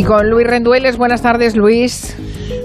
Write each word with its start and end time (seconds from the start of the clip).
Y 0.00 0.02
con 0.02 0.30
Luis 0.30 0.46
Rendueles, 0.46 0.96
buenas 0.96 1.20
tardes, 1.20 1.54
Luis. 1.54 2.16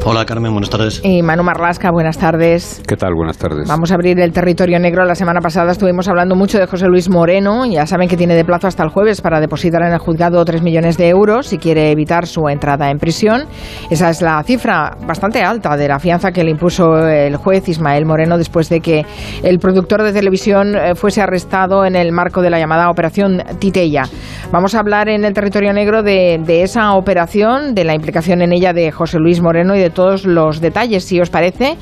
Hola 0.07 0.23
Carmen, 0.23 0.51
buenas 0.51 0.69
tardes. 0.69 1.01
Y 1.03 1.23
Manu 1.23 1.41
Marlasca, 1.41 1.89
buenas 1.89 2.19
tardes. 2.19 2.79
¿Qué 2.87 2.95
tal? 2.95 3.15
Buenas 3.15 3.39
tardes. 3.39 3.67
Vamos 3.67 3.91
a 3.91 3.95
abrir 3.95 4.19
el 4.19 4.31
territorio 4.31 4.79
negro. 4.79 5.03
La 5.03 5.15
semana 5.15 5.41
pasada 5.41 5.71
estuvimos 5.71 6.07
hablando 6.07 6.35
mucho 6.35 6.59
de 6.59 6.67
José 6.67 6.85
Luis 6.85 7.09
Moreno. 7.09 7.65
Ya 7.65 7.87
saben 7.87 8.07
que 8.07 8.15
tiene 8.15 8.35
de 8.35 8.45
plazo 8.45 8.67
hasta 8.67 8.83
el 8.83 8.89
jueves 8.89 9.21
para 9.21 9.39
depositar 9.39 9.81
en 9.81 9.93
el 9.93 9.97
juzgado 9.97 10.45
3 10.45 10.61
millones 10.61 10.99
de 10.99 11.09
euros 11.09 11.47
si 11.47 11.57
quiere 11.57 11.89
evitar 11.89 12.27
su 12.27 12.47
entrada 12.49 12.91
en 12.91 12.99
prisión. 12.99 13.45
Esa 13.89 14.11
es 14.11 14.21
la 14.21 14.43
cifra 14.43 14.95
bastante 15.07 15.41
alta 15.41 15.75
de 15.75 15.87
la 15.87 15.97
fianza 15.97 16.31
que 16.31 16.43
le 16.43 16.51
impuso 16.51 16.99
el 17.07 17.35
juez 17.37 17.67
Ismael 17.67 18.05
Moreno 18.05 18.37
después 18.37 18.69
de 18.69 18.81
que 18.81 19.07
el 19.41 19.57
productor 19.57 20.03
de 20.03 20.13
televisión 20.13 20.75
eh, 20.75 20.93
fuese 20.93 21.23
arrestado 21.23 21.83
en 21.83 21.95
el 21.95 22.11
marco 22.11 22.43
de 22.43 22.51
la 22.51 22.59
llamada 22.59 22.91
Operación 22.91 23.41
Titella. 23.57 24.03
Vamos 24.51 24.75
a 24.75 24.81
hablar 24.81 25.09
en 25.09 25.25
el 25.25 25.33
territorio 25.33 25.73
negro 25.73 26.03
de, 26.03 26.39
de 26.45 26.61
esa 26.61 26.93
operación, 26.93 27.73
de 27.73 27.85
la 27.85 27.95
implicación 27.95 28.43
en 28.43 28.53
ella 28.53 28.71
de 28.71 28.91
José 28.91 29.17
Luis 29.17 29.41
Moreno 29.41 29.75
y 29.75 29.79
de 29.79 29.94
todos 29.95 30.25
los 30.25 30.61
detalles, 30.61 31.03
si 31.03 31.19
os 31.19 31.31
parece. 31.31 31.75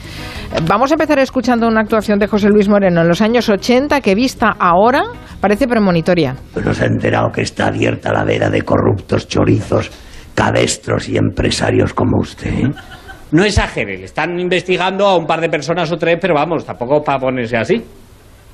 Vamos 0.66 0.91
a 0.91 0.94
empezar 0.94 1.20
escuchando 1.20 1.67
una 1.67 1.81
actuación 1.81 2.17
de 2.20 2.27
José 2.27 2.48
Luis 2.48 2.70
Moreno 2.70 3.02
en 3.02 3.09
los 3.09 3.22
años 3.22 3.49
80 3.49 3.99
que 3.99 4.16
vista 4.16 4.55
ahora 4.58 5.03
parece 5.41 5.67
premonitoria. 5.67 6.36
Pues 6.53 6.66
nos 6.66 6.80
ha 6.80 6.86
enterado 6.86 7.30
que 7.34 7.41
está 7.41 7.67
abierta 7.67 8.13
la 8.13 8.23
veda 8.23 8.49
de 8.49 8.62
corruptos 8.62 9.27
chorizos, 9.27 9.91
cabestros 10.34 11.09
y 11.09 11.17
empresarios 11.17 11.94
como 11.94 12.22
usted. 12.22 12.53
¿eh? 12.53 12.72
No 13.31 13.44
exagere, 13.44 13.98
le 13.98 14.05
están 14.05 14.39
investigando 14.39 15.08
a 15.08 15.17
un 15.17 15.25
par 15.25 15.41
de 15.41 15.50
personas 15.50 15.91
o 15.91 15.98
tres, 15.98 16.17
pero 16.22 16.36
vamos, 16.36 16.66
tampoco 16.66 17.03
para 17.03 17.20
ponerse 17.20 17.58
así. 17.58 17.84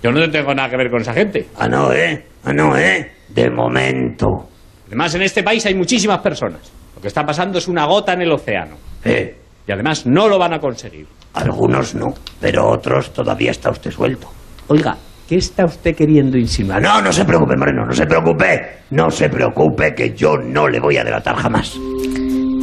Yo 0.01 0.11
no 0.11 0.29
tengo 0.29 0.55
nada 0.55 0.69
que 0.69 0.77
ver 0.77 0.89
con 0.89 1.01
esa 1.01 1.13
gente. 1.13 1.47
Ah, 1.57 1.67
no, 1.67 1.91
¿eh? 1.91 2.25
Ah, 2.45 2.53
no, 2.53 2.77
¿eh? 2.77 3.11
De 3.27 3.49
momento. 3.49 4.47
Además, 4.87 5.13
en 5.15 5.23
este 5.23 5.43
país 5.43 5.65
hay 5.65 5.75
muchísimas 5.75 6.19
personas. 6.19 6.71
Lo 6.95 7.01
que 7.01 7.09
está 7.09 7.25
pasando 7.25 7.57
es 7.57 7.67
una 7.67 7.85
gota 7.85 8.13
en 8.13 8.21
el 8.21 8.31
océano. 8.31 8.77
¿Eh? 9.03 9.35
Y 9.69 9.71
además 9.71 10.03
no 10.07 10.27
lo 10.27 10.39
van 10.39 10.51
a 10.55 10.59
conseguir. 10.59 11.05
Algunos 11.35 11.93
no, 11.93 12.07
pero 12.41 12.71
otros 12.71 13.13
todavía 13.13 13.51
está 13.51 13.69
usted 13.69 13.91
suelto. 13.91 14.27
Oiga, 14.67 14.97
¿qué 15.27 15.35
está 15.35 15.65
usted 15.65 15.95
queriendo 15.95 16.39
insinuar? 16.39 16.81
No, 16.81 16.99
no 17.03 17.13
se 17.13 17.23
preocupe, 17.23 17.55
Moreno, 17.55 17.85
no 17.85 17.93
se 17.93 18.07
preocupe. 18.07 18.79
No 18.89 19.11
se 19.11 19.29
preocupe 19.29 19.93
que 19.93 20.15
yo 20.15 20.37
no 20.37 20.67
le 20.67 20.79
voy 20.79 20.97
a 20.97 21.03
delatar 21.03 21.35
jamás. 21.35 21.77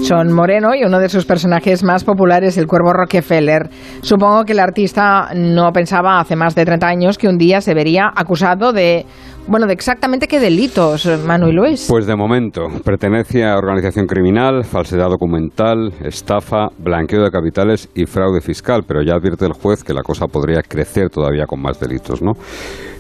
Son 0.03 0.33
Moreno 0.33 0.75
y 0.75 0.85
uno 0.85 0.99
de 0.99 1.09
sus 1.09 1.27
personajes 1.27 1.83
más 1.83 2.05
populares, 2.05 2.57
el 2.59 2.67
cuervo 2.67 2.93
Rockefeller. 2.93 3.69
Supongo 4.03 4.45
que 4.45 4.53
el 4.53 4.61
artista 4.61 5.31
no 5.35 5.73
pensaba 5.73 6.21
hace 6.21 6.37
más 6.37 6.55
de 6.55 6.65
30 6.65 6.87
años 6.87 7.19
que 7.19 7.29
un 7.29 7.39
día 7.39 7.61
se 7.61 7.75
vería 7.75 8.13
acusado 8.15 8.73
de, 8.73 9.05
bueno, 9.49 9.67
de 9.67 9.73
exactamente 9.73 10.29
qué 10.29 10.39
delitos, 10.39 11.09
Manu 11.27 11.49
y 11.49 11.53
Luis. 11.53 11.87
Pues 11.89 12.07
de 12.07 12.15
momento, 12.15 12.67
pertenece 12.85 13.45
a 13.45 13.57
organización 13.57 14.07
criminal, 14.07 14.65
falsedad 14.65 15.09
documental, 15.09 15.93
estafa, 16.05 16.69
blanqueo 16.79 17.23
de 17.23 17.31
capitales 17.31 17.89
y 17.95 18.07
fraude 18.07 18.41
fiscal, 18.41 18.83
pero 18.87 19.03
ya 19.03 19.15
advierte 19.15 19.47
el 19.47 19.53
juez 19.53 19.83
que 19.83 19.95
la 19.95 20.03
cosa 20.03 20.27
podría 20.27 20.63
crecer 20.63 21.11
todavía 21.11 21.47
con 21.47 21.61
más 21.61 21.81
delitos, 21.81 22.23
¿no? 22.23 22.33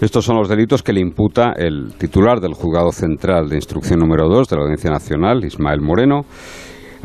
Estos 0.00 0.24
son 0.24 0.36
los 0.36 0.48
delitos 0.48 0.82
que 0.82 0.92
le 0.92 1.00
imputa 1.00 1.52
el 1.56 1.94
titular 1.98 2.40
del 2.40 2.54
Juzgado 2.54 2.90
Central 2.90 3.48
de 3.48 3.56
Instrucción 3.56 4.00
número 4.00 4.28
2 4.28 4.48
de 4.48 4.56
la 4.56 4.62
Audiencia 4.62 4.90
Nacional, 4.90 5.44
Ismael 5.44 5.80
Moreno 5.80 6.22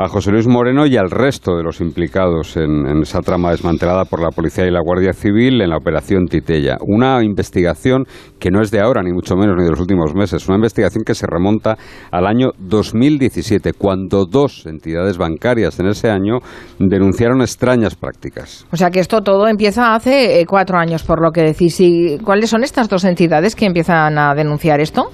a 0.04 0.08
José 0.08 0.32
Luis 0.32 0.48
Moreno 0.48 0.86
y 0.88 0.98
al 0.98 1.12
resto 1.12 1.56
de 1.56 1.64
los 1.64 1.80
implicados 1.80 2.58
en, 2.58 2.88
en, 2.88 3.02
esa 3.04 3.20
trama 3.20 3.52
desmantelada 3.52 4.06
por 4.06 4.22
la 4.22 4.30
Policía 4.30 4.66
y 4.66 4.72
la 4.72 4.82
Guardia 4.82 5.14
Civil 5.14 5.62
en 5.62 5.70
la 5.70 5.78
Operación 5.78 6.26
Titella. 6.26 6.78
Una 6.82 7.24
investigación 7.24 8.06
que 8.40 8.50
no 8.50 8.62
es 8.62 8.72
de 8.72 8.80
ahora, 8.80 9.04
ni 9.04 9.12
mucho 9.12 9.36
menos, 9.36 9.56
ni 9.58 9.64
de 9.64 9.70
los 9.70 9.80
últimos 9.80 10.16
meses. 10.16 10.48
Una 10.48 10.58
investigación 10.58 11.04
que 11.06 11.14
se 11.14 11.28
remonta 11.28 11.78
al 12.12 12.26
año 12.26 12.50
2017, 12.58 13.74
cuando 13.74 14.26
dos 14.26 14.66
entidades 14.66 15.18
bancarias 15.18 15.80
en 15.80 15.88
ese 15.88 16.10
año 16.10 16.40
denunciaron 16.80 17.42
extrañas 17.42 17.96
prácticas. 17.96 18.66
O 18.72 18.78
sea 18.78 18.90
que 18.90 19.00
esto 19.00 19.22
todo 19.22 19.48
empieza 19.48 19.94
hace 19.94 20.40
eh, 20.40 20.46
cuatro 20.48 20.78
años, 20.78 21.04
por 21.04 21.22
lo 21.22 21.32
que 21.32 21.42
decís. 21.42 21.80
¿Y 21.80 22.18
cuáles 22.24 22.50
son 22.50 22.64
estas 22.64 22.90
dos 22.90 23.04
entidades 23.04 23.56
que 23.56 23.66
empiezan 23.66 24.18
a 24.18 24.34
denunciar 24.34 24.80
esto? 24.80 25.12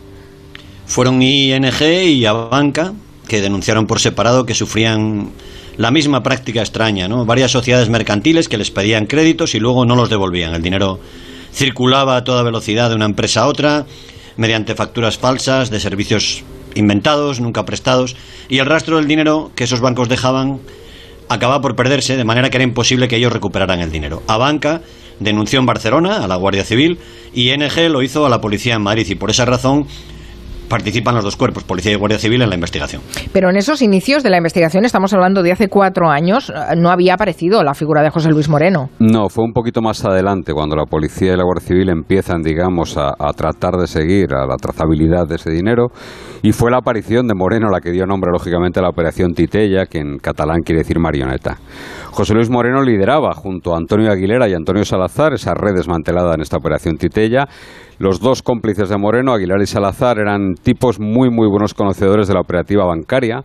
Fueron 0.86 1.22
ING 1.22 1.82
y 1.82 2.26
Abanca, 2.26 2.94
que 3.28 3.42
denunciaron 3.42 3.86
por 3.88 4.00
separado 4.00 4.46
que 4.46 4.54
sufrían 4.54 5.32
la 5.78 5.92
misma 5.92 6.24
práctica 6.24 6.62
extraña, 6.62 7.08
¿no? 7.08 7.26
Varias 7.26 7.52
sociedades 7.52 7.90
mercantiles 7.90 8.50
que 8.50 8.58
les 8.58 8.72
pedían 8.72 9.06
créditos 9.06 9.54
y 9.56 9.60
luego 9.60 9.86
no 9.86 9.96
los 9.96 10.10
devolvían. 10.10 10.54
El 10.56 10.62
dinero 10.62 11.00
circulaba 11.54 12.18
a 12.18 12.24
toda 12.24 12.44
velocidad 12.44 12.90
de 12.90 12.96
una 12.96 13.06
empresa 13.06 13.42
a 13.42 13.48
otra 13.48 13.86
mediante 14.38 14.76
facturas 14.76 15.18
falsas 15.18 15.70
de 15.70 15.80
servicios 15.80 16.44
inventados, 16.76 17.40
nunca 17.40 17.66
prestados, 17.66 18.16
y 18.50 18.60
el 18.60 18.66
rastro 18.66 18.98
del 18.98 19.08
dinero 19.08 19.52
que 19.56 19.64
esos 19.64 19.82
bancos 19.82 20.10
dejaban 20.10 20.60
acababa 21.30 21.62
por 21.62 21.76
perderse, 21.76 22.16
de 22.16 22.24
manera 22.24 22.50
que 22.50 22.58
era 22.58 22.64
imposible 22.64 23.08
que 23.08 23.18
ellos 23.18 23.34
recuperaran 23.34 23.80
el 23.80 23.92
dinero. 23.92 24.24
A 24.28 24.38
Banca 24.38 24.82
denunció 25.20 25.60
en 25.60 25.66
Barcelona 25.66 26.24
a 26.24 26.28
la 26.28 26.36
Guardia 26.36 26.64
Civil 26.64 27.00
y 27.34 27.52
ING 27.52 27.90
lo 27.90 28.02
hizo 28.02 28.26
a 28.26 28.30
la 28.30 28.40
policía 28.40 28.76
en 28.76 28.84
Madrid 28.84 29.08
y 29.10 29.16
por 29.16 29.30
esa 29.30 29.46
razón 29.46 29.88
participan 30.70 31.16
los 31.16 31.24
dos 31.24 31.36
cuerpos, 31.36 31.64
Policía 31.64 31.92
y 31.92 31.96
Guardia 31.96 32.20
Civil, 32.20 32.42
en 32.42 32.50
la 32.50 32.56
investigación. 32.56 33.02
Pero 33.34 33.50
en 33.50 33.58
esos 33.58 33.82
inicios 33.82 34.24
de 34.24 34.30
la 34.30 34.38
investigación, 34.38 34.86
estamos 34.86 35.14
hablando 35.14 35.44
de 35.44 35.52
hace 35.52 35.68
cuatro 35.68 36.10
años, 36.10 36.52
no 36.78 36.90
había 36.90 37.14
aparecido 37.14 37.64
la 37.64 37.74
figura 37.74 38.02
de 38.02 38.10
José 38.10 38.30
Luis 38.30 38.50
Moreno. 38.50 38.90
No, 39.00 39.30
fue 39.30 39.44
un 39.44 39.54
poquito 39.54 39.82
más 39.82 40.04
adelante, 40.06 40.54
cuando 40.54 40.76
la 40.76 40.86
Policía 40.86 41.34
y 41.34 41.38
la 41.38 41.44
Guardia 41.44 41.68
Civil 41.68 41.90
empiezan, 41.90 42.42
digamos, 42.42 42.98
a, 42.98 43.10
a 43.18 43.34
tratar 43.34 43.76
de 43.76 43.88
seguir 43.88 44.34
a 44.34 44.46
la 44.46 44.56
trazabilidad 44.58 45.28
de 45.28 45.36
ese 45.36 45.50
dinero, 45.50 45.88
y 46.42 46.52
fue 46.52 46.72
la 46.72 46.78
aparición 46.78 47.28
de 47.28 47.34
Moreno 47.34 47.70
la 47.70 47.82
que 47.82 47.92
dio 47.92 48.06
nombre, 48.06 48.32
lógicamente, 48.32 48.80
a 48.80 48.84
la 48.84 48.90
Operación 48.90 49.34
Titella, 49.34 49.86
que 49.86 50.00
en 50.00 50.18
catalán 50.20 50.62
quiere 50.64 50.80
decir 50.80 51.00
marioneta. 51.00 51.58
José 52.12 52.34
Luis 52.34 52.50
Moreno 52.50 52.82
lideraba, 52.82 53.34
junto 53.34 53.74
a 53.74 53.78
Antonio 53.78 54.12
Aguilera 54.12 54.48
y 54.48 54.54
Antonio 54.54 54.84
Salazar, 54.84 55.34
esa 55.34 55.54
red 55.54 55.76
desmantelada 55.76 56.34
en 56.34 56.42
esta 56.42 56.58
Operación 56.58 56.98
Titella, 56.98 57.48
los 58.00 58.20
dos 58.20 58.44
cómplices 58.44 58.90
de 58.90 58.98
Moreno, 58.98 59.34
Aguilar 59.34 59.60
y 59.62 59.66
Salazar, 59.66 60.20
eran 60.20 60.54
tipos 60.62 61.00
muy, 61.00 61.30
muy 61.30 61.48
buenos 61.48 61.74
conocedores 61.74 62.28
de 62.28 62.34
la 62.34 62.42
operativa 62.42 62.86
bancaria. 62.86 63.44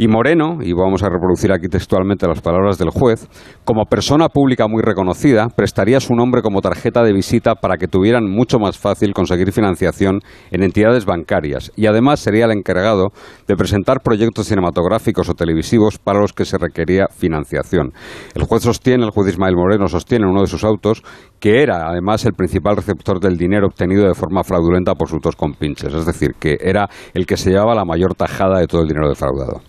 Y 0.00 0.06
Moreno, 0.06 0.58
y 0.62 0.72
vamos 0.74 1.02
a 1.02 1.08
reproducir 1.08 1.50
aquí 1.50 1.66
textualmente 1.66 2.28
las 2.28 2.40
palabras 2.40 2.78
del 2.78 2.90
juez, 2.90 3.26
como 3.64 3.86
persona 3.86 4.28
pública 4.28 4.68
muy 4.68 4.80
reconocida, 4.80 5.48
prestaría 5.48 5.98
su 5.98 6.14
nombre 6.14 6.40
como 6.40 6.60
tarjeta 6.60 7.02
de 7.02 7.12
visita 7.12 7.56
para 7.56 7.78
que 7.78 7.88
tuvieran 7.88 8.30
mucho 8.30 8.60
más 8.60 8.78
fácil 8.78 9.12
conseguir 9.12 9.50
financiación 9.50 10.20
en 10.52 10.62
entidades 10.62 11.04
bancarias. 11.04 11.72
Y 11.74 11.86
además 11.86 12.20
sería 12.20 12.44
el 12.44 12.52
encargado 12.52 13.08
de 13.48 13.56
presentar 13.56 13.98
proyectos 14.00 14.46
cinematográficos 14.46 15.28
o 15.30 15.34
televisivos 15.34 15.98
para 15.98 16.20
los 16.20 16.32
que 16.32 16.44
se 16.44 16.58
requería 16.58 17.08
financiación. 17.10 17.92
El 18.36 18.44
juez 18.44 18.62
sostiene, 18.62 19.04
el 19.04 19.10
juez 19.10 19.30
Ismael 19.32 19.56
Moreno 19.56 19.88
sostiene 19.88 20.26
en 20.26 20.30
uno 20.30 20.42
de 20.42 20.46
sus 20.46 20.62
autos 20.62 21.02
que 21.40 21.60
era 21.60 21.88
además 21.88 22.24
el 22.24 22.34
principal 22.34 22.76
receptor 22.76 23.18
del 23.18 23.36
dinero 23.36 23.66
obtenido 23.66 24.06
de 24.06 24.14
forma 24.14 24.44
fraudulenta 24.44 24.94
por 24.94 25.08
sus 25.08 25.20
dos 25.20 25.34
compinches, 25.34 25.92
es 25.92 26.06
decir, 26.06 26.34
que 26.38 26.56
era 26.60 26.88
el 27.14 27.26
que 27.26 27.36
se 27.36 27.50
llevaba 27.50 27.74
la 27.74 27.84
mayor 27.84 28.14
tajada 28.14 28.60
de 28.60 28.68
todo 28.68 28.82
el 28.82 28.88
dinero 28.88 29.08
defraudado 29.08 29.60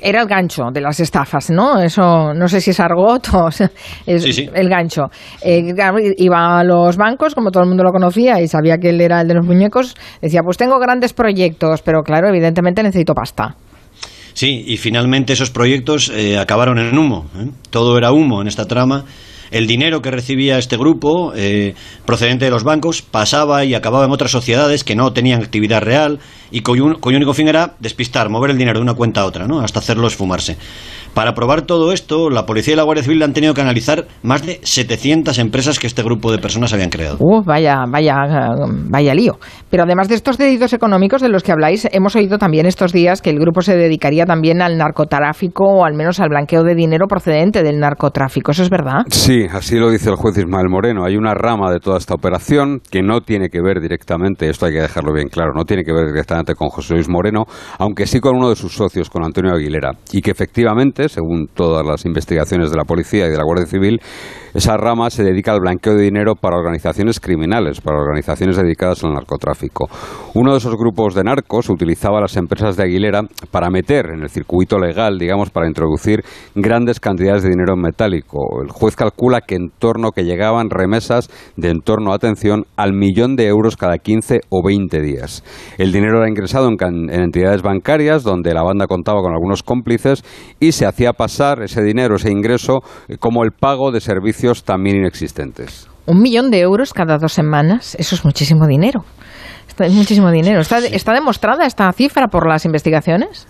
era 0.00 0.22
el 0.22 0.28
gancho 0.28 0.64
de 0.72 0.80
las 0.80 1.00
estafas, 1.00 1.50
¿no? 1.50 1.80
Eso 1.80 2.34
no 2.34 2.48
sé 2.48 2.60
si 2.60 2.70
es 2.70 2.80
argot 2.80 3.28
o 3.34 3.48
es 4.06 4.22
sí, 4.22 4.32
sí. 4.32 4.48
el 4.54 4.68
gancho. 4.68 5.02
Eh, 5.42 5.72
iba 6.18 6.58
a 6.58 6.64
los 6.64 6.96
bancos, 6.96 7.34
como 7.34 7.50
todo 7.50 7.62
el 7.62 7.68
mundo 7.68 7.84
lo 7.84 7.90
conocía 7.90 8.40
y 8.40 8.48
sabía 8.48 8.78
que 8.78 8.90
él 8.90 9.00
era 9.00 9.20
el 9.20 9.28
de 9.28 9.34
los 9.34 9.46
muñecos, 9.46 9.94
decía, 10.20 10.42
pues 10.42 10.56
tengo 10.56 10.78
grandes 10.78 11.12
proyectos, 11.12 11.82
pero 11.82 12.02
claro, 12.02 12.28
evidentemente 12.28 12.82
necesito 12.82 13.14
pasta. 13.14 13.56
Sí, 14.32 14.64
y 14.66 14.76
finalmente 14.76 15.32
esos 15.32 15.50
proyectos 15.50 16.10
eh, 16.14 16.38
acabaron 16.38 16.78
en 16.78 16.96
humo. 16.96 17.26
¿eh? 17.36 17.50
Todo 17.70 17.98
era 17.98 18.12
humo 18.12 18.40
en 18.40 18.48
esta 18.48 18.66
trama. 18.66 19.04
El 19.50 19.66
dinero 19.66 20.00
que 20.00 20.12
recibía 20.12 20.58
este 20.58 20.76
grupo, 20.76 21.32
eh, 21.34 21.74
procedente 22.06 22.44
de 22.44 22.52
los 22.52 22.62
bancos, 22.62 23.02
pasaba 23.02 23.64
y 23.64 23.74
acababa 23.74 24.04
en 24.04 24.12
otras 24.12 24.30
sociedades 24.30 24.84
que 24.84 24.94
no 24.94 25.12
tenían 25.12 25.42
actividad 25.42 25.82
real 25.82 26.20
y 26.50 26.62
cuyo, 26.62 26.98
cuyo 27.00 27.16
único 27.16 27.34
fin 27.34 27.48
era 27.48 27.74
despistar, 27.80 28.28
mover 28.28 28.50
el 28.50 28.58
dinero 28.58 28.78
de 28.78 28.82
una 28.82 28.94
cuenta 28.94 29.22
a 29.22 29.26
otra, 29.26 29.46
¿no? 29.46 29.60
hasta 29.60 29.78
hacerlo 29.78 30.06
esfumarse. 30.06 30.56
Para 31.14 31.34
probar 31.34 31.62
todo 31.62 31.92
esto, 31.92 32.30
la 32.30 32.46
policía 32.46 32.74
y 32.74 32.76
la 32.76 32.84
Guardia 32.84 33.02
Civil 33.02 33.22
han 33.24 33.32
tenido 33.32 33.52
que 33.52 33.60
analizar 33.60 34.06
más 34.22 34.46
de 34.46 34.60
700 34.62 35.38
empresas 35.40 35.80
que 35.80 35.88
este 35.88 36.04
grupo 36.04 36.30
de 36.30 36.38
personas 36.38 36.72
habían 36.72 36.90
creado. 36.90 37.16
Uh, 37.18 37.42
vaya, 37.44 37.84
vaya, 37.88 38.14
vaya 38.88 39.14
lío. 39.14 39.38
Pero 39.70 39.82
además 39.82 40.08
de 40.08 40.14
estos 40.14 40.38
delitos 40.38 40.72
económicos 40.72 41.20
de 41.20 41.28
los 41.28 41.42
que 41.42 41.50
habláis, 41.50 41.88
hemos 41.90 42.14
oído 42.14 42.38
también 42.38 42.64
estos 42.64 42.92
días 42.92 43.22
que 43.22 43.30
el 43.30 43.40
grupo 43.40 43.60
se 43.60 43.76
dedicaría 43.76 44.24
también 44.24 44.62
al 44.62 44.78
narcotráfico 44.78 45.64
o 45.64 45.84
al 45.84 45.94
menos 45.94 46.20
al 46.20 46.28
blanqueo 46.28 46.62
de 46.62 46.76
dinero 46.76 47.06
procedente 47.08 47.64
del 47.64 47.80
narcotráfico. 47.80 48.52
¿Eso 48.52 48.62
es 48.62 48.70
verdad? 48.70 49.00
Sí, 49.08 49.46
así 49.52 49.78
lo 49.78 49.90
dice 49.90 50.10
el 50.10 50.16
juez 50.16 50.38
Ismael 50.38 50.68
Moreno. 50.68 51.04
Hay 51.04 51.16
una 51.16 51.34
rama 51.34 51.72
de 51.72 51.80
toda 51.80 51.98
esta 51.98 52.14
operación 52.14 52.80
que 52.88 53.02
no 53.02 53.20
tiene 53.20 53.48
que 53.48 53.60
ver 53.60 53.80
directamente, 53.80 54.48
esto 54.48 54.66
hay 54.66 54.74
que 54.74 54.80
dejarlo 54.80 55.12
bien 55.12 55.28
claro, 55.28 55.52
no 55.56 55.64
tiene 55.64 55.82
que 55.82 55.92
ver 55.92 56.06
directamente 56.06 56.39
con 56.54 56.68
José 56.68 56.94
Luis 56.94 57.08
Moreno, 57.08 57.44
aunque 57.78 58.06
sí 58.06 58.20
con 58.20 58.36
uno 58.36 58.48
de 58.48 58.56
sus 58.56 58.72
socios, 58.72 59.10
con 59.10 59.24
Antonio 59.24 59.52
Aguilera, 59.52 59.92
y 60.12 60.20
que 60.20 60.30
efectivamente 60.30 61.08
según 61.08 61.48
todas 61.54 61.86
las 61.86 62.04
investigaciones 62.04 62.70
de 62.70 62.76
la 62.76 62.84
policía 62.84 63.26
y 63.26 63.30
de 63.30 63.36
la 63.36 63.44
Guardia 63.44 63.66
Civil, 63.66 64.00
esa 64.52 64.76
rama 64.76 65.10
se 65.10 65.22
dedica 65.22 65.52
al 65.52 65.60
blanqueo 65.60 65.94
de 65.94 66.02
dinero 66.02 66.34
para 66.34 66.56
organizaciones 66.56 67.20
criminales, 67.20 67.80
para 67.80 67.98
organizaciones 67.98 68.56
dedicadas 68.56 69.04
al 69.04 69.12
narcotráfico. 69.12 69.88
Uno 70.34 70.52
de 70.52 70.58
esos 70.58 70.74
grupos 70.76 71.14
de 71.14 71.22
narcos 71.22 71.68
utilizaba 71.70 72.20
las 72.20 72.36
empresas 72.36 72.76
de 72.76 72.82
Aguilera 72.82 73.22
para 73.52 73.70
meter 73.70 74.06
en 74.06 74.22
el 74.22 74.28
circuito 74.28 74.78
legal, 74.78 75.18
digamos, 75.18 75.50
para 75.50 75.68
introducir 75.68 76.24
grandes 76.56 76.98
cantidades 76.98 77.44
de 77.44 77.50
dinero 77.50 77.76
metálico. 77.76 78.62
El 78.62 78.70
juez 78.70 78.96
calcula 78.96 79.40
que 79.40 79.54
en 79.54 79.70
torno 79.70 80.10
que 80.10 80.24
llegaban 80.24 80.68
remesas 80.68 81.30
de 81.56 81.70
en 81.70 81.80
torno, 81.80 82.12
atención, 82.12 82.66
al 82.76 82.92
millón 82.92 83.36
de 83.36 83.46
euros 83.46 83.76
cada 83.76 83.98
15 83.98 84.40
o 84.48 84.62
20 84.66 85.00
días. 85.00 85.44
El 85.78 85.92
dinero 85.92 86.18
era 86.18 86.28
ingresado 86.28 86.68
en, 86.68 86.76
en 87.10 87.22
entidades 87.22 87.62
bancarias 87.62 88.24
donde 88.24 88.52
la 88.52 88.62
banda 88.62 88.88
contaba 88.88 89.22
con 89.22 89.32
algunos 89.32 89.62
cómplices 89.62 90.24
y 90.58 90.72
se 90.72 90.86
hacía 90.86 91.12
pasar 91.12 91.62
ese 91.62 91.82
dinero, 91.82 92.16
ese 92.16 92.32
ingreso, 92.32 92.80
eh, 93.08 93.16
como 93.16 93.44
el 93.44 93.52
pago 93.52 93.92
de 93.92 94.00
servicios 94.00 94.39
también 94.64 94.96
inexistentes. 94.96 95.88
Un 96.06 96.20
millón 96.22 96.50
de 96.50 96.60
euros 96.60 96.92
cada 96.92 97.18
dos 97.18 97.32
semanas, 97.32 97.94
eso 97.98 98.14
es 98.14 98.24
muchísimo 98.24 98.66
dinero. 98.66 99.04
Es 99.78 99.92
muchísimo 99.92 100.30
dinero. 100.30 100.60
¿Está, 100.60 100.78
¿Está 100.78 101.14
demostrada 101.14 101.64
esta 101.64 101.90
cifra 101.92 102.28
por 102.28 102.46
las 102.46 102.64
investigaciones? 102.64 103.46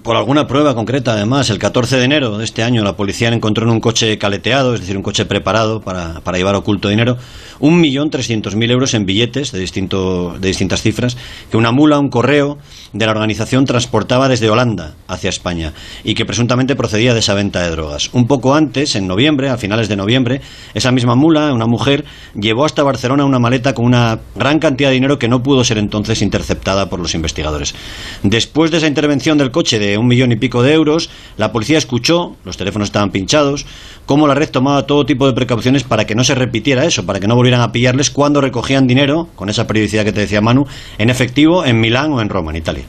Por 0.00 0.16
alguna 0.16 0.46
prueba 0.46 0.74
concreta, 0.74 1.12
además, 1.12 1.50
el 1.50 1.58
14 1.58 1.98
de 1.98 2.04
enero 2.04 2.38
de 2.38 2.44
este 2.44 2.62
año 2.62 2.82
la 2.82 2.96
policía 2.96 3.28
encontró 3.28 3.66
en 3.66 3.72
un 3.72 3.80
coche 3.80 4.16
caleteado, 4.16 4.72
es 4.72 4.80
decir, 4.80 4.96
un 4.96 5.02
coche 5.02 5.26
preparado 5.26 5.82
para, 5.82 6.20
para 6.22 6.38
llevar 6.38 6.54
oculto 6.54 6.88
dinero, 6.88 7.18
un 7.60 7.78
millón 7.78 8.08
trescientos 8.08 8.56
mil 8.56 8.70
euros 8.70 8.94
en 8.94 9.04
billetes 9.04 9.52
de, 9.52 9.60
distinto, 9.60 10.34
de 10.40 10.48
distintas 10.48 10.80
cifras 10.80 11.18
que 11.50 11.58
una 11.58 11.72
mula, 11.72 11.98
un 11.98 12.08
correo 12.08 12.56
de 12.94 13.04
la 13.04 13.12
organización 13.12 13.66
transportaba 13.66 14.28
desde 14.28 14.48
Holanda 14.48 14.94
hacia 15.08 15.28
España 15.28 15.74
y 16.04 16.14
que 16.14 16.24
presuntamente 16.24 16.74
procedía 16.74 17.12
de 17.12 17.20
esa 17.20 17.34
venta 17.34 17.60
de 17.60 17.70
drogas. 17.70 18.08
Un 18.14 18.26
poco 18.26 18.54
antes, 18.54 18.96
en 18.96 19.06
noviembre, 19.06 19.50
a 19.50 19.58
finales 19.58 19.88
de 19.88 19.96
noviembre, 19.96 20.40
esa 20.72 20.90
misma 20.90 21.16
mula, 21.16 21.52
una 21.52 21.66
mujer, 21.66 22.06
llevó 22.34 22.64
hasta 22.64 22.82
Barcelona 22.82 23.26
una 23.26 23.38
maleta 23.38 23.74
con 23.74 23.84
una 23.84 24.20
gran 24.36 24.58
cantidad 24.58 24.88
de 24.88 24.94
dinero 24.94 25.18
que 25.18 25.28
no 25.28 25.42
pudo 25.42 25.64
ser 25.64 25.76
entonces 25.76 26.22
interceptada 26.22 26.88
por 26.88 26.98
los 26.98 27.14
investigadores. 27.14 27.74
Después 28.22 28.70
de 28.70 28.78
esa 28.78 28.88
intervención 28.88 29.36
del 29.36 29.50
coche 29.50 29.81
de 29.82 29.98
un 29.98 30.06
millón 30.06 30.32
y 30.32 30.36
pico 30.36 30.62
de 30.62 30.72
euros, 30.72 31.10
la 31.36 31.52
policía 31.52 31.78
escuchó, 31.78 32.36
los 32.44 32.56
teléfonos 32.56 32.88
estaban 32.88 33.10
pinchados, 33.10 33.66
cómo 34.06 34.26
la 34.26 34.34
red 34.34 34.48
tomaba 34.48 34.86
todo 34.86 35.06
tipo 35.06 35.26
de 35.26 35.32
precauciones 35.32 35.82
para 35.84 36.06
que 36.06 36.14
no 36.14 36.24
se 36.24 36.34
repitiera 36.34 36.84
eso, 36.84 37.04
para 37.04 37.20
que 37.20 37.26
no 37.26 37.36
volvieran 37.36 37.60
a 37.60 37.72
pillarles 37.72 38.10
cuando 38.10 38.40
recogían 38.40 38.86
dinero, 38.86 39.28
con 39.34 39.48
esa 39.48 39.66
periodicidad 39.66 40.04
que 40.04 40.12
te 40.12 40.20
decía 40.20 40.40
Manu, 40.40 40.66
en 40.98 41.10
efectivo 41.10 41.64
en 41.64 41.80
Milán 41.80 42.12
o 42.12 42.20
en 42.20 42.28
Roma, 42.28 42.52
en 42.52 42.58
Italia. 42.58 42.84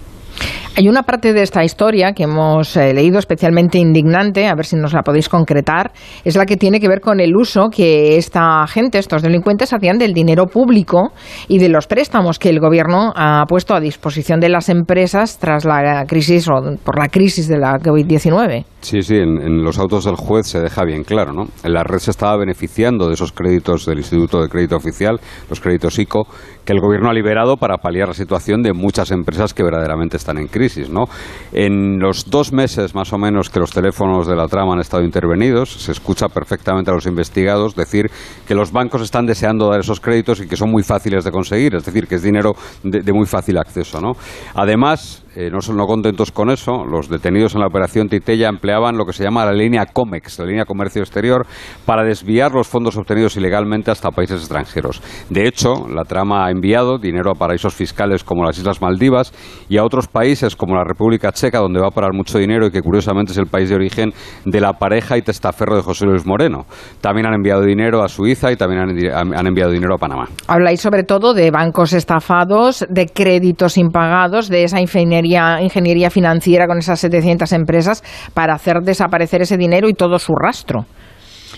Hay 0.76 0.90
una 0.90 1.04
parte 1.04 1.34
de 1.34 1.44
esta 1.44 1.64
historia 1.64 2.14
que 2.14 2.24
hemos 2.24 2.76
eh, 2.78 2.96
leído 2.96 3.20
especialmente 3.20 3.78
indignante, 3.78 4.48
a 4.48 4.56
ver 4.56 4.66
si 4.66 4.76
nos 4.76 4.92
la 4.92 5.04
podéis 5.04 5.30
concretar, 5.30 5.92
es 6.26 6.36
la 6.36 6.48
que 6.48 6.58
tiene 6.58 6.80
que 6.80 6.88
ver 6.88 7.00
con 7.00 7.20
el 7.20 7.36
uso 7.36 7.70
que 7.70 8.18
esta 8.18 8.66
gente, 8.66 8.98
estos 8.98 9.22
delincuentes, 9.22 9.72
hacían 9.72 10.00
del 10.00 10.14
dinero 10.14 10.48
público 10.48 11.12
y 11.48 11.60
de 11.60 11.70
los 11.70 11.86
préstamos 11.86 12.40
que 12.40 12.50
el 12.50 12.60
gobierno 12.60 13.14
ha 13.16 13.46
puesto 13.48 13.76
a 13.76 13.80
disposición 13.80 14.40
de 14.40 14.50
las 14.50 14.68
empresas 14.68 15.38
tras 15.38 15.64
la 15.64 16.06
crisis 16.08 16.50
o 16.50 16.54
por 16.84 16.98
la 16.98 17.08
crisis 17.08 17.48
de 17.48 17.60
la 17.60 17.78
COVID-19. 17.78 18.66
Sí, 18.84 19.02
sí, 19.02 19.16
en, 19.16 19.64
los 19.64 19.80
autos 19.80 20.04
del 20.04 20.18
juez 20.18 20.46
se 20.46 20.60
deja 20.60 20.84
bien 20.84 21.06
claro, 21.06 21.32
¿no? 21.32 21.48
La 21.64 21.84
red 21.84 22.00
se 22.00 22.12
estaba 22.12 22.36
beneficiando 22.36 23.08
de 23.08 23.14
esos 23.14 23.32
créditos 23.32 23.86
del 23.86 24.00
Instituto 24.00 24.42
de 24.42 24.50
Crédito 24.50 24.76
Oficial, 24.76 25.22
los 25.50 25.62
créditos 25.62 25.98
ICO, 26.00 26.28
que 26.66 26.74
el 26.74 26.82
gobierno 26.82 27.10
ha 27.10 27.14
liberado 27.14 27.56
para 27.56 27.78
paliar 27.78 28.10
la 28.10 28.14
situación 28.14 28.62
de 28.62 28.74
muchas 28.74 29.12
empresas 29.12 29.54
que 29.54 29.64
verdaderamente 29.64 30.18
están 30.18 30.38
en 30.38 30.48
crisis, 30.48 30.90
¿no? 30.90 31.06
En 31.54 31.98
los 31.98 32.30
dos 32.30 32.52
meses 32.52 32.94
más 32.94 33.14
o 33.14 33.18
menos 33.18 33.50
que 33.50 33.62
los 33.62 33.72
teléfonos 33.72 34.28
de 34.28 34.36
la 34.36 34.48
trama 34.50 34.74
han 34.74 34.82
estado 34.82 35.04
intervenidos, 35.04 35.72
se 35.72 35.94
escucha 35.94 36.28
perfectamente 36.28 36.92
a 36.92 36.94
los 36.94 37.06
investigados 37.06 37.76
decir 37.76 38.12
que 38.46 38.54
los 38.54 38.74
bancos 38.74 39.02
están 39.02 39.26
deseando 39.26 39.70
dar 39.70 39.80
esos 39.80 40.02
créditos 40.02 40.42
y 40.42 40.48
que 40.48 40.58
son 40.58 40.70
muy 40.70 40.84
fáciles 40.84 41.24
de 41.24 41.32
conseguir, 41.32 41.74
es 41.76 41.86
decir, 41.86 42.06
que 42.06 42.16
es 42.16 42.22
dinero 42.22 42.54
de, 42.84 43.00
de 43.00 43.14
muy 43.14 43.28
fácil 43.28 43.58
acceso, 43.58 44.02
¿no? 44.02 44.12
Además, 44.56 45.23
eh, 45.36 45.50
no 45.50 45.62
son 45.62 45.78
no 45.78 45.88
contentos 45.88 46.32
con 46.32 46.52
eso, 46.52 46.86
los 46.86 47.10
detenidos 47.10 47.56
en 47.56 47.62
la 47.62 47.68
operación 47.68 48.08
Titella 48.08 48.50
empleaban 48.50 48.98
lo 48.98 49.06
que 49.06 49.14
se 49.14 49.24
llama 49.24 49.46
la 49.46 49.54
línea 49.54 49.86
COMEX, 49.86 50.38
la 50.40 50.46
línea 50.46 50.66
comercio 50.66 51.02
exterior, 51.02 51.48
para 51.86 52.04
desviar 52.04 52.52
los 52.52 52.68
fondos 52.68 52.98
obtenidos 52.98 53.36
ilegalmente 53.36 53.90
hasta 53.90 54.12
países 54.12 54.42
extranjeros. 54.42 55.02
De 55.30 55.48
hecho, 55.48 55.88
la 55.90 56.04
trama 56.04 56.46
ha 56.46 56.52
enviado 56.52 57.00
dinero 57.00 57.32
a 57.32 57.34
paraísos 57.34 57.74
fiscales 57.74 58.24
como 58.24 58.44
las 58.44 58.58
Islas 58.60 58.82
Maldivas 58.82 59.34
y 59.70 59.78
a 59.78 59.84
otros 59.84 60.08
países 60.08 60.56
como 60.56 60.76
la 60.76 60.84
República 60.84 61.32
Checa, 61.32 61.60
donde 61.60 61.80
va 61.80 61.88
a 61.88 61.92
parar 61.92 62.14
mucho 62.14 62.38
dinero 62.38 62.68
y 62.68 62.72
que 62.72 62.82
curiosamente 62.82 63.32
es 63.32 63.38
el 63.40 63.48
país 63.48 63.70
de 63.70 63.76
origen 63.76 64.14
de 64.46 64.62
la 64.62 64.74
pareja 64.74 65.18
y 65.18 65.24
testaferro 65.24 65.76
de 65.76 65.82
José 65.82 66.06
Luis 66.06 66.28
Moreno. 66.28 66.66
También 67.02 67.26
han 67.26 67.34
enviado 67.34 67.64
dinero 67.64 68.04
a 68.04 68.08
Suiza 68.08 68.52
y 68.52 68.56
también 68.56 68.82
han, 68.82 69.36
han 69.36 69.48
enviado 69.48 69.72
dinero 69.72 69.96
a 69.96 69.98
Panamá. 69.98 70.26
Habláis 70.48 70.80
sobre 70.80 71.04
todo 71.04 71.34
de 71.34 71.50
bancos 71.50 71.94
estafados, 71.94 72.86
de 72.88 73.08
créditos 73.08 73.78
impagados, 73.78 74.48
de 74.50 74.64
esa 74.64 74.80
ingeniería 74.80 75.23
ingeniería, 75.26 76.10
financiera 76.10 76.68
con 76.68 76.80
esas 76.80 77.00
700 77.00 77.52
empresas 77.54 78.04
para 78.34 78.54
hacer 78.54 78.82
desaparecer 78.84 79.42
ese 79.42 79.58
dinero 79.58 79.90
y 79.90 79.94
todo 79.94 80.20
su 80.20 80.34
rastro. 80.34 80.86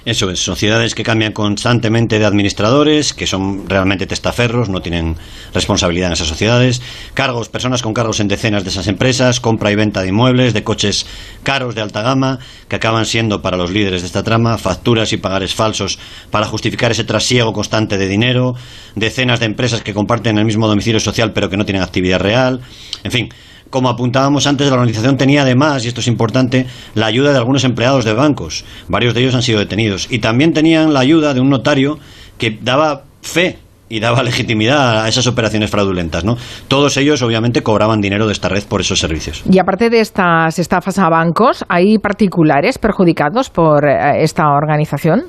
Eso 0.05 0.29
es, 0.29 0.39
sociedades 0.39 0.93
que 0.93 1.03
cambian 1.03 1.31
constantemente 1.31 2.19
de 2.19 2.25
administradores, 2.25 3.13
que 3.13 3.25
son 3.25 3.67
realmente 3.67 4.05
testaferros, 4.05 4.69
no 4.69 4.79
tienen 4.79 5.15
responsabilidad 5.51 6.07
en 6.07 6.13
esas 6.13 6.27
sociedades, 6.27 6.83
cargos, 7.15 7.49
personas 7.49 7.81
con 7.81 7.95
cargos 7.95 8.19
en 8.19 8.27
decenas 8.27 8.63
de 8.63 8.69
esas 8.69 8.87
empresas, 8.87 9.39
compra 9.39 9.71
y 9.71 9.75
venta 9.75 10.03
de 10.03 10.09
inmuebles, 10.09 10.53
de 10.53 10.63
coches 10.63 11.07
caros 11.41 11.73
de 11.73 11.81
alta 11.81 12.03
gama, 12.03 12.37
que 12.67 12.75
acaban 12.75 13.07
siendo 13.07 13.41
para 13.41 13.57
los 13.57 13.71
líderes 13.71 14.01
de 14.01 14.07
esta 14.07 14.21
trama, 14.21 14.59
facturas 14.59 15.11
y 15.11 15.17
pagares 15.17 15.55
falsos 15.55 15.97
para 16.29 16.45
justificar 16.45 16.91
ese 16.91 17.03
trasiego 17.03 17.51
constante 17.51 17.97
de 17.97 18.07
dinero, 18.07 18.53
decenas 18.93 19.39
de 19.39 19.47
empresas 19.47 19.81
que 19.81 19.95
comparten 19.95 20.37
el 20.37 20.45
mismo 20.45 20.67
domicilio 20.67 20.99
social 20.99 21.31
pero 21.33 21.49
que 21.49 21.57
no 21.57 21.65
tienen 21.65 21.81
actividad 21.81 22.19
real, 22.19 22.61
en 23.03 23.11
fin, 23.11 23.29
como 23.75 23.89
apuntábamos 23.89 24.47
antes, 24.47 24.69
la 24.69 24.75
organización 24.75 25.17
tenía 25.17 25.41
además, 25.41 25.83
y 25.83 25.89
esto 25.89 25.99
es 25.99 26.07
importante, 26.07 26.65
la 26.93 27.07
ayuda 27.07 27.33
de 27.33 27.37
algunos 27.39 27.65
empleados 27.65 28.05
de 28.05 28.13
bancos. 28.13 28.63
Varios 28.87 29.13
de 29.13 29.19
ellos 29.19 29.35
han 29.35 29.41
sido 29.41 29.59
detenidos. 29.59 30.07
Y 30.09 30.19
también 30.19 30.53
tenían 30.53 30.93
la 30.93 31.01
ayuda 31.01 31.33
de 31.33 31.41
un 31.41 31.49
notario 31.49 31.99
que 32.37 32.57
daba 32.61 33.03
fe 33.21 33.59
y 33.89 33.99
daba 33.99 34.23
legitimidad 34.29 35.03
a 35.03 35.09
esas 35.09 35.27
operaciones 35.27 35.69
fraudulentas, 35.69 36.23
¿no? 36.23 36.37
Todos 36.69 36.95
ellos 36.95 37.21
obviamente 37.21 37.63
cobraban 37.63 37.99
dinero 37.99 38.27
de 38.27 38.31
esta 38.31 38.47
red 38.47 38.63
por 38.63 38.79
esos 38.79 38.97
servicios. 38.97 39.43
Y 39.51 39.59
aparte 39.59 39.89
de 39.89 39.99
estas 39.99 40.57
estafas 40.57 40.97
a 40.97 41.09
bancos, 41.09 41.65
¿hay 41.67 41.97
particulares 41.97 42.77
perjudicados 42.77 43.49
por 43.49 43.85
eh, 43.85 44.23
esta 44.23 44.51
organización? 44.51 45.25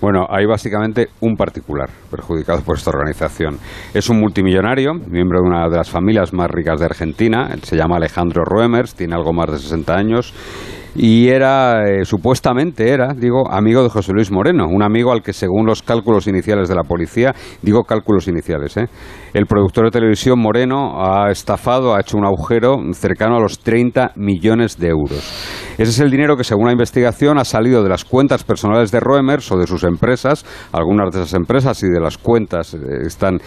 Bueno, 0.00 0.26
hay 0.28 0.46
básicamente 0.46 1.08
un 1.20 1.36
particular 1.36 1.88
perjudicado 2.10 2.62
por 2.62 2.76
esta 2.76 2.90
organización. 2.90 3.58
Es 3.92 4.08
un 4.08 4.20
multimillonario, 4.20 4.94
miembro 4.94 5.40
de 5.40 5.48
una 5.48 5.68
de 5.68 5.76
las 5.76 5.90
familias 5.90 6.32
más 6.32 6.50
ricas 6.50 6.80
de 6.80 6.86
Argentina. 6.86 7.48
se 7.62 7.76
llama 7.76 7.96
Alejandro 7.96 8.44
Roemers, 8.44 8.94
tiene 8.94 9.14
algo 9.14 9.32
más 9.32 9.50
de 9.50 9.58
60 9.58 9.94
años 9.94 10.34
y 11.00 11.28
era, 11.28 11.88
eh, 11.88 12.04
supuestamente 12.04 12.90
era, 12.90 13.14
digo, 13.14 13.48
amigo 13.48 13.84
de 13.84 13.88
José 13.88 14.12
Luis 14.12 14.32
Moreno, 14.32 14.66
un 14.68 14.82
amigo 14.82 15.12
al 15.12 15.22
que 15.22 15.32
según 15.32 15.64
los 15.64 15.80
cálculos 15.80 16.26
iniciales 16.26 16.68
de 16.68 16.74
la 16.74 16.82
policía, 16.82 17.32
digo 17.62 17.84
cálculos 17.84 18.26
iniciales, 18.26 18.76
¿eh? 18.76 18.86
el 19.32 19.46
productor 19.46 19.84
de 19.84 19.90
televisión 19.92 20.40
Moreno 20.40 21.00
ha 21.00 21.30
estafado, 21.30 21.94
ha 21.94 22.00
hecho 22.00 22.18
un 22.18 22.26
agujero 22.26 22.78
cercano 22.94 23.36
a 23.36 23.40
los 23.40 23.60
30 23.60 24.12
millones 24.16 24.76
de 24.76 24.88
euros. 24.88 25.20
Ese 25.78 25.90
es 25.90 26.00
el 26.00 26.10
dinero 26.10 26.36
que 26.36 26.42
según 26.42 26.66
la 26.66 26.72
investigación 26.72 27.38
ha 27.38 27.44
salido 27.44 27.84
de 27.84 27.90
las 27.90 28.04
cuentas 28.04 28.42
personales 28.42 28.90
de 28.90 28.98
Roemers 28.98 29.52
o 29.52 29.56
de 29.56 29.68
sus 29.68 29.84
empresas, 29.84 30.44
algunas 30.72 31.14
de 31.14 31.20
esas 31.22 31.34
empresas 31.34 31.80
y 31.84 31.88
de 31.88 32.00
las 32.00 32.18
cuentas 32.18 32.74
eh, 32.74 32.78
están 33.06 33.38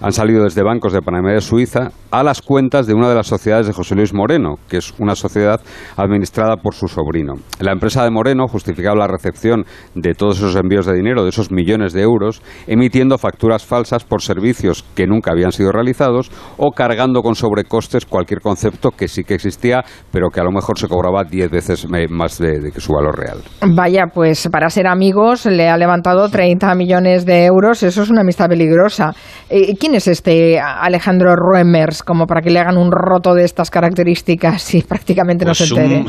han 0.00 0.12
salido 0.12 0.44
desde 0.44 0.62
bancos 0.62 0.92
de 0.92 1.02
Panamá 1.02 1.30
y 1.30 1.34
de 1.34 1.40
Suiza 1.40 1.90
a 2.10 2.22
las 2.22 2.42
cuentas 2.42 2.86
de 2.86 2.94
una 2.94 3.08
de 3.08 3.14
las 3.14 3.26
sociedades 3.26 3.66
de 3.66 3.72
José 3.72 3.94
Luis 3.94 4.14
Moreno, 4.14 4.56
que 4.68 4.78
es 4.78 4.94
una 4.98 5.14
sociedad 5.14 5.60
administrada 5.96 6.56
por 6.56 6.74
su 6.74 6.88
sobrino. 6.88 7.34
La 7.60 7.72
empresa 7.72 8.04
de 8.04 8.10
Moreno 8.10 8.46
justificaba 8.48 8.96
la 8.96 9.06
recepción 9.06 9.64
de 9.94 10.14
todos 10.14 10.38
esos 10.38 10.56
envíos 10.56 10.86
de 10.86 10.94
dinero, 10.94 11.22
de 11.22 11.30
esos 11.30 11.50
millones 11.50 11.92
de 11.92 12.02
euros, 12.02 12.42
emitiendo 12.66 13.18
facturas 13.18 13.64
falsas 13.64 14.04
por 14.04 14.22
servicios 14.22 14.84
que 14.94 15.06
nunca 15.06 15.32
habían 15.32 15.52
sido 15.52 15.72
realizados 15.72 16.30
o 16.56 16.70
cargando 16.70 17.22
con 17.22 17.34
sobrecostes 17.34 18.06
cualquier 18.06 18.40
concepto 18.40 18.90
que 18.90 19.08
sí 19.08 19.24
que 19.24 19.34
existía, 19.34 19.84
pero 20.10 20.28
que 20.30 20.40
a 20.40 20.44
lo 20.44 20.52
mejor 20.52 20.78
se 20.78 20.88
cobraba 20.88 21.24
diez 21.24 21.50
veces 21.50 21.86
más 22.10 22.38
de, 22.38 22.70
que 22.72 22.80
su 22.80 22.92
valor 22.92 23.18
real. 23.18 23.38
Vaya, 23.74 24.04
pues 24.12 24.48
para 24.50 24.70
ser 24.70 24.86
amigos 24.86 25.46
le 25.46 25.68
ha 25.68 25.76
levantado 25.76 26.28
30 26.28 26.74
millones 26.74 27.26
de 27.26 27.44
euros, 27.44 27.82
eso 27.82 28.02
es 28.02 28.10
una 28.10 28.22
amistad 28.22 28.48
peligrosa. 28.48 29.12
Eh, 29.48 29.74
¿Quién 29.86 29.94
es 29.94 30.08
este 30.08 30.58
Alejandro 30.58 31.36
Ruemers 31.36 32.02
como 32.02 32.26
para 32.26 32.42
que 32.42 32.50
le 32.50 32.58
hagan 32.58 32.76
un 32.76 32.90
roto 32.90 33.34
de 33.34 33.44
estas 33.44 33.70
características 33.70 34.74
y 34.74 34.82
prácticamente 34.88 35.44
no 35.44 35.52
pues 35.52 35.58
se 35.58 35.66
entere? 35.66 36.04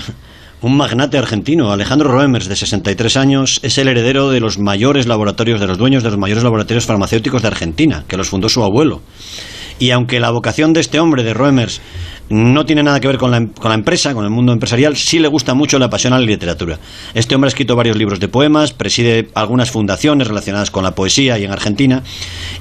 Un, 0.61 0.75
magnate 0.75 1.19
argentino, 1.19 1.71
Alejandro 1.71 2.11
Roemers, 2.11 2.47
de 2.47 2.55
63 2.55 3.17
años, 3.17 3.59
es 3.61 3.77
el 3.77 3.87
heredero 3.87 4.31
de 4.31 4.39
los 4.39 4.57
mayores 4.57 5.05
laboratorios, 5.05 5.59
de 5.59 5.67
los 5.67 5.77
dueños 5.77 6.01
de 6.01 6.09
los 6.09 6.17
mayores 6.17 6.43
laboratorios 6.43 6.87
farmacéuticos 6.87 7.43
de 7.43 7.49
Argentina, 7.49 8.03
que 8.07 8.17
los 8.17 8.29
fundó 8.29 8.49
su 8.49 8.63
abuelo. 8.63 9.03
Y 9.77 9.91
aunque 9.91 10.19
la 10.19 10.31
vocación 10.31 10.73
de 10.73 10.79
este 10.79 10.99
hombre, 10.99 11.21
de 11.21 11.35
Roemers, 11.35 11.79
no 12.29 12.65
tiene 12.65 12.83
nada 12.83 12.99
que 12.99 13.07
ver 13.07 13.17
con 13.17 13.31
la, 13.31 13.39
la, 13.39 13.73
empresa, 13.73 14.13
con 14.13 14.23
el 14.23 14.29
mundo 14.29 14.51
empresarial, 14.51 14.95
sí 14.95 15.19
le 15.19 15.27
gusta 15.27 15.53
mucho, 15.53 15.79
le 15.79 15.85
apasiona 15.85 16.19
la 16.19 16.25
literatura. 16.25 16.77
Este 17.13 17.35
hombre 17.35 17.47
ha 17.47 17.49
escrito 17.49 17.75
varios 17.75 17.97
libros 17.97 18.19
de 18.19 18.27
poemas, 18.27 18.73
preside 18.73 19.29
algunas 19.33 19.71
fundaciones 19.71 20.27
relacionadas 20.27 20.71
con 20.71 20.83
la 20.83 20.91
poesía 20.91 21.37
y 21.37 21.45
en 21.45 21.51
Argentina, 21.51 22.03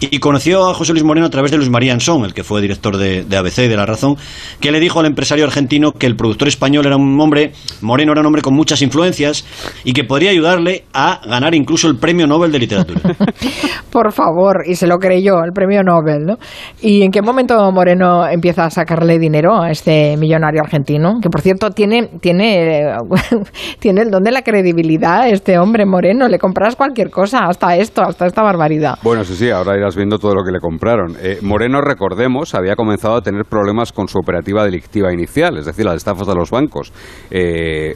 y, 0.00 0.18
conoció 0.18 0.68
a 0.68 0.74
José 0.74 0.92
Luis 0.92 1.04
Moreno 1.04 1.26
a 1.26 1.30
través 1.30 1.50
de 1.50 1.56
Luis 1.56 1.70
María 1.70 1.92
Ansón, 1.92 2.24
el 2.24 2.34
que 2.34 2.44
fue 2.44 2.60
director 2.60 2.96
de, 2.96 3.24
de, 3.24 3.36
ABC 3.36 3.58
y 3.58 3.68
de 3.68 3.76
La 3.76 3.86
Razón, 3.86 4.16
que 4.60 4.70
le 4.70 4.80
dijo 4.80 5.00
al 5.00 5.06
empresario 5.06 5.44
argentino 5.44 5.92
que 5.92 6.06
el 6.06 6.16
productor 6.16 6.48
español 6.48 6.86
era 6.86 6.96
un 6.96 7.20
hombre, 7.20 7.52
Moreno 7.80 8.12
era 8.12 8.20
un 8.20 8.26
hombre 8.26 8.42
con 8.42 8.54
muchas 8.54 8.82
influencias 8.82 9.44
y 9.84 9.92
que 9.92 10.04
podría 10.04 10.30
ayudarle 10.30 10.84
a 10.92 11.20
ganar 11.26 11.54
incluso 11.54 11.88
el 11.88 11.96
premio 11.96 12.26
Nobel 12.26 12.52
de 12.52 12.58
Literatura. 12.58 13.00
Por 13.90 14.12
favor, 14.12 14.64
y 14.66 14.76
se 14.76 14.86
lo 14.86 14.98
creyó, 14.98 15.42
el 15.44 15.52
premio 15.52 15.82
Nobel, 15.82 16.24
¿no? 16.24 16.36
¿Y 16.80 17.02
en 17.02 17.10
qué 17.10 17.22
momento 17.22 17.70
Moreno 17.72 18.26
empieza 18.28 18.64
a 18.64 18.70
sacarle 18.70 19.18
dinero 19.18 19.55
este 19.64 20.16
millonario 20.16 20.60
argentino? 20.62 21.20
Que 21.22 21.30
por 21.30 21.40
cierto 21.40 21.70
tiene, 21.70 22.10
tiene, 22.20 22.92
tiene 23.78 24.02
el 24.02 24.10
don 24.10 24.22
de 24.22 24.32
la 24.32 24.42
credibilidad 24.42 25.28
este 25.28 25.58
hombre 25.58 25.86
Moreno, 25.86 26.28
le 26.28 26.38
compras 26.38 26.76
cualquier 26.76 27.10
cosa, 27.10 27.46
hasta 27.46 27.76
esto, 27.76 28.02
hasta 28.02 28.26
esta 28.26 28.42
barbaridad. 28.42 28.98
Bueno, 29.02 29.24
sí, 29.24 29.34
sí, 29.34 29.50
ahora 29.50 29.76
irás 29.76 29.96
viendo 29.96 30.18
todo 30.18 30.34
lo 30.34 30.44
que 30.44 30.52
le 30.52 30.60
compraron. 30.60 31.16
Eh, 31.20 31.38
Moreno, 31.42 31.80
recordemos, 31.80 32.54
había 32.54 32.76
comenzado 32.76 33.16
a 33.16 33.20
tener 33.22 33.44
problemas 33.44 33.92
con 33.92 34.08
su 34.08 34.18
operativa 34.18 34.64
delictiva 34.64 35.12
inicial, 35.12 35.56
es 35.58 35.66
decir, 35.66 35.84
las 35.84 35.96
estafas 35.96 36.26
de 36.26 36.34
los 36.34 36.50
bancos. 36.50 36.92
Eh, 37.30 37.94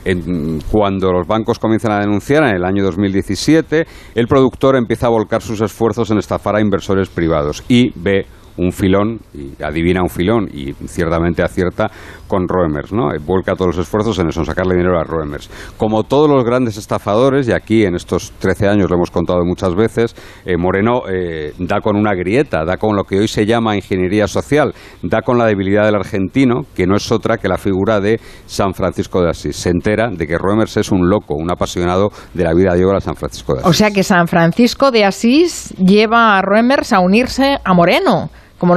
cuando 0.71 1.12
los 1.12 1.26
bancos 1.26 1.59
comienzan 1.59 1.93
a 1.93 2.00
denunciar 2.00 2.45
en 2.45 2.57
el 2.57 2.64
año 2.64 2.85
2017, 2.85 3.87
el 4.14 4.26
productor 4.26 4.76
empieza 4.76 5.07
a 5.07 5.11
volcar 5.11 5.43
sus 5.43 5.61
esfuerzos 5.61 6.11
en 6.11 6.19
estafar 6.19 6.57
a 6.57 6.61
inversores 6.61 7.09
privados 7.09 7.64
y 7.69 7.93
ve 7.95 8.26
un 8.57 8.73
filón, 8.73 9.21
y 9.35 9.62
adivina 9.62 10.02
un 10.02 10.09
filón, 10.09 10.49
y 10.52 10.73
ciertamente 10.87 11.42
acierta 11.42 11.90
con 12.26 12.47
Roemers, 12.47 12.92
¿no? 12.92 13.09
Vuelca 13.26 13.54
todos 13.54 13.76
los 13.76 13.87
esfuerzos 13.87 14.19
en 14.21 14.28
eso, 14.28 14.40
en 14.40 14.47
sacarle 14.47 14.76
dinero 14.76 14.99
a 14.99 15.04
Roemers. 15.04 15.50
Como 15.76 16.04
todos 16.04 16.30
los 16.30 16.45
grandes 16.45 16.76
estafadores, 16.76 17.49
y 17.49 17.52
aquí 17.52 17.85
en 17.85 17.97
estos 17.97 18.33
13 18.38 18.69
años 18.69 18.88
lo 18.88 18.97
hemos 18.97 19.11
contado 19.11 19.45
muchas 19.45 19.75
veces, 19.75 20.14
eh, 20.45 20.57
Moreno 20.57 21.02
eh, 21.11 21.52
da 21.59 21.80
con 21.80 21.97
una 21.97 22.14
grieta, 22.14 22.64
da 22.64 22.76
con 22.76 22.97
lo 22.97 23.04
que 23.04 23.19
hoy 23.19 23.28
se 23.28 23.47
llama 23.47 23.75
ingeniería 23.75 24.28
social, 24.28 24.73
da 25.02 25.23
con 25.23 25.38
la 25.38 25.47
debilidad 25.47 25.85
del 25.85 25.97
argentino, 25.97 26.62
que 26.75 26.87
no 26.87 26.97
es 26.97 27.11
otra 27.11 27.37
que 27.38 27.49
la 27.49 27.59
figura 27.59 28.00
de 28.00 28.21
San 28.47 28.75
Francisco 28.75 29.23
de 29.23 29.30
Asís. 29.30 29.57
Se 29.57 29.71
entera 29.71 30.09
de 30.11 30.26
que 30.26 30.38
Roemers 30.38 30.76
es 30.76 30.92
un 30.92 31.09
loco, 31.09 31.35
un 31.35 31.50
apasionado 31.50 32.11
de 32.33 32.45
la 32.45 32.54
vida 32.54 32.75
de 32.75 32.85
obra 32.85 32.97
de 32.97 33.00
San 33.02 33.16
Francisco 33.16 33.54
de 33.54 33.61
Asís. 33.61 33.71
O 33.71 33.73
sea 33.73 33.90
que 33.90 34.04
San 34.04 34.28
Francisco 34.28 34.90
de 34.90 35.04
Asís 35.04 35.75
lleva 35.78 36.38
a 36.38 36.42
Roemers 36.42 36.92
a 36.92 37.00
unirse 37.00 37.59
a 37.64 37.75
Moreno. 37.75 38.30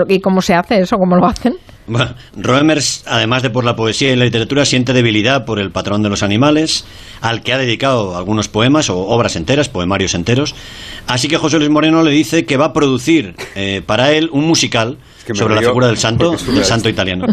¿Y 0.07 0.19
cómo 0.19 0.41
se 0.41 0.53
hace 0.53 0.79
eso? 0.79 0.97
¿Cómo 0.97 1.15
lo 1.15 1.25
hacen? 1.25 1.55
Bueno, 1.85 2.15
Roemers, 2.37 3.03
además 3.07 3.43
de 3.43 3.49
por 3.49 3.65
la 3.65 3.75
poesía 3.75 4.11
y 4.11 4.15
la 4.15 4.23
literatura, 4.23 4.63
siente 4.65 4.93
debilidad 4.93 5.43
por 5.45 5.59
el 5.59 5.71
patrón 5.71 6.01
de 6.01 6.09
los 6.09 6.23
animales, 6.23 6.85
al 7.19 7.41
que 7.41 7.51
ha 7.51 7.57
dedicado 7.57 8.15
algunos 8.15 8.47
poemas 8.47 8.89
o 8.89 8.99
obras 8.99 9.35
enteras, 9.35 9.67
poemarios 9.67 10.15
enteros. 10.15 10.55
Así 11.07 11.27
que 11.27 11.37
José 11.37 11.57
Luis 11.57 11.69
Moreno 11.69 12.01
le 12.01 12.11
dice 12.11 12.45
que 12.45 12.55
va 12.55 12.67
a 12.67 12.73
producir 12.73 13.35
eh, 13.55 13.81
para 13.85 14.13
él 14.13 14.29
un 14.31 14.45
musical 14.45 14.97
sobre 15.33 15.55
la 15.55 15.61
figura 15.61 15.87
del 15.87 15.97
santo, 15.97 16.31
del 16.31 16.63
santo 16.63 16.87
italiano. 16.87 17.25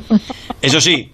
Eso 0.61 0.81
sí, 0.81 1.13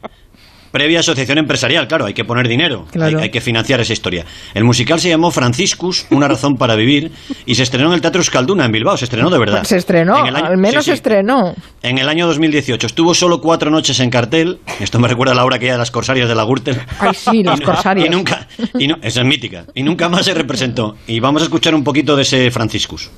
previa 0.70 1.00
asociación 1.00 1.38
empresarial, 1.38 1.88
claro, 1.88 2.06
hay 2.06 2.14
que 2.14 2.24
poner 2.24 2.48
dinero, 2.48 2.86
hay, 3.00 3.30
que 3.30 3.40
financiar 3.40 3.80
esa 3.80 3.92
historia. 3.92 4.24
El 4.54 4.64
musical 4.64 5.00
se 5.00 5.08
llamó 5.08 5.30
Franciscus, 5.30 6.06
una 6.10 6.28
razón 6.28 6.56
para 6.56 6.74
vivir, 6.74 7.12
y 7.44 7.54
se 7.54 7.62
estrenó 7.62 7.88
en 7.88 7.94
el 7.94 8.00
Teatro 8.00 8.20
Escalduna, 8.20 8.64
en 8.64 8.72
Bilbao, 8.72 8.96
se 8.96 9.04
estrenó 9.04 9.30
de 9.30 9.38
verdad. 9.38 9.64
Se 9.64 9.76
estrenó, 9.76 10.16
al 10.16 10.56
menos 10.56 10.84
se 10.84 10.92
estrenó. 10.92 11.54
En 11.82 11.98
el 11.98 12.08
año 12.08 12.26
2018, 12.26 12.86
estuvo 12.86 13.14
solo 13.14 13.40
cuatro 13.40 13.70
noches 13.70 14.00
en 14.00 14.10
cartel, 14.10 14.58
esto 14.80 14.98
me 14.98 15.08
recuerda 15.08 15.32
a 15.32 15.36
la 15.36 15.44
obra 15.44 15.58
que 15.58 15.70
de 15.70 15.78
las 15.78 15.90
corsarias 15.90 16.28
de 16.28 16.34
la 16.34 16.44
Gürtel. 16.44 16.80
Ay, 16.98 17.14
sí, 17.14 17.42
los 17.44 17.60
corsarios. 17.60 18.06
Y 18.06 18.10
nunca, 18.10 18.46
y 18.78 18.88
no, 18.88 18.96
esa 19.02 19.20
es 19.20 19.26
mítica, 19.26 19.64
y 19.74 19.82
nunca 19.82 20.08
más 20.08 20.24
se 20.24 20.34
representó. 20.34 20.96
Y 21.06 21.20
vamos 21.20 21.42
a 21.42 21.44
escuchar 21.46 21.74
un 21.74 21.84
poquito 21.84 22.16
de 22.16 22.22
ese 22.22 22.50
Franciscus. 22.50 23.10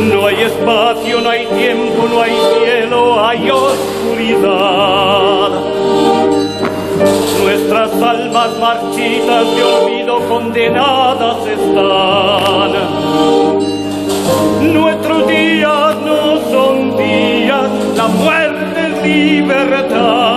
No 0.00 0.26
hay 0.26 0.42
espacio, 0.42 1.20
no 1.20 1.30
hay 1.30 1.46
tiempo, 1.46 2.06
no 2.08 2.22
hay 2.22 2.32
cielo, 2.60 3.26
hay 3.26 3.50
oscuridad 3.50 4.86
almas 8.02 8.58
marchitas 8.58 9.56
de 9.56 9.62
olvido 9.64 10.20
condenadas 10.28 11.46
están. 11.46 12.72
Nuestros 14.72 15.26
días 15.26 15.96
no 16.04 16.40
son 16.50 16.96
días, 16.96 17.70
la 17.96 18.08
muerte 18.08 18.80
es 18.86 19.02
libertad 19.02 20.35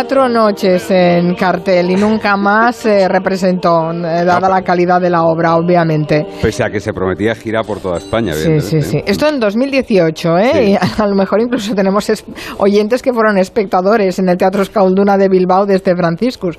cuatro 0.00 0.30
noches 0.30 0.90
en 0.90 1.34
cartel 1.34 1.90
y 1.90 1.94
nunca 1.94 2.34
más 2.34 2.76
se 2.76 3.06
representó, 3.06 3.90
eh, 3.92 4.24
dada 4.24 4.48
la 4.48 4.62
calidad 4.62 4.98
de 4.98 5.10
la 5.10 5.24
obra, 5.24 5.56
obviamente. 5.56 6.24
Pese 6.40 6.64
a 6.64 6.70
que 6.70 6.80
se 6.80 6.94
prometía 6.94 7.34
gira 7.34 7.62
por 7.62 7.80
toda 7.80 7.98
España, 7.98 8.32
Sí, 8.32 8.60
sí, 8.60 8.80
sí. 8.80 9.02
Esto 9.04 9.28
en 9.28 9.38
2018, 9.38 10.38
¿eh? 10.38 10.70
Y 10.70 10.74
a 10.74 11.06
lo 11.06 11.14
mejor 11.14 11.42
incluso 11.42 11.74
tenemos 11.74 12.10
oyentes 12.56 13.02
que 13.02 13.12
fueron 13.12 13.36
espectadores 13.36 14.18
en 14.18 14.30
el 14.30 14.38
Teatro 14.38 14.62
Escalduna 14.62 15.18
de 15.18 15.28
Bilbao 15.28 15.66
desde 15.66 15.94
Franciscus. 15.94 16.58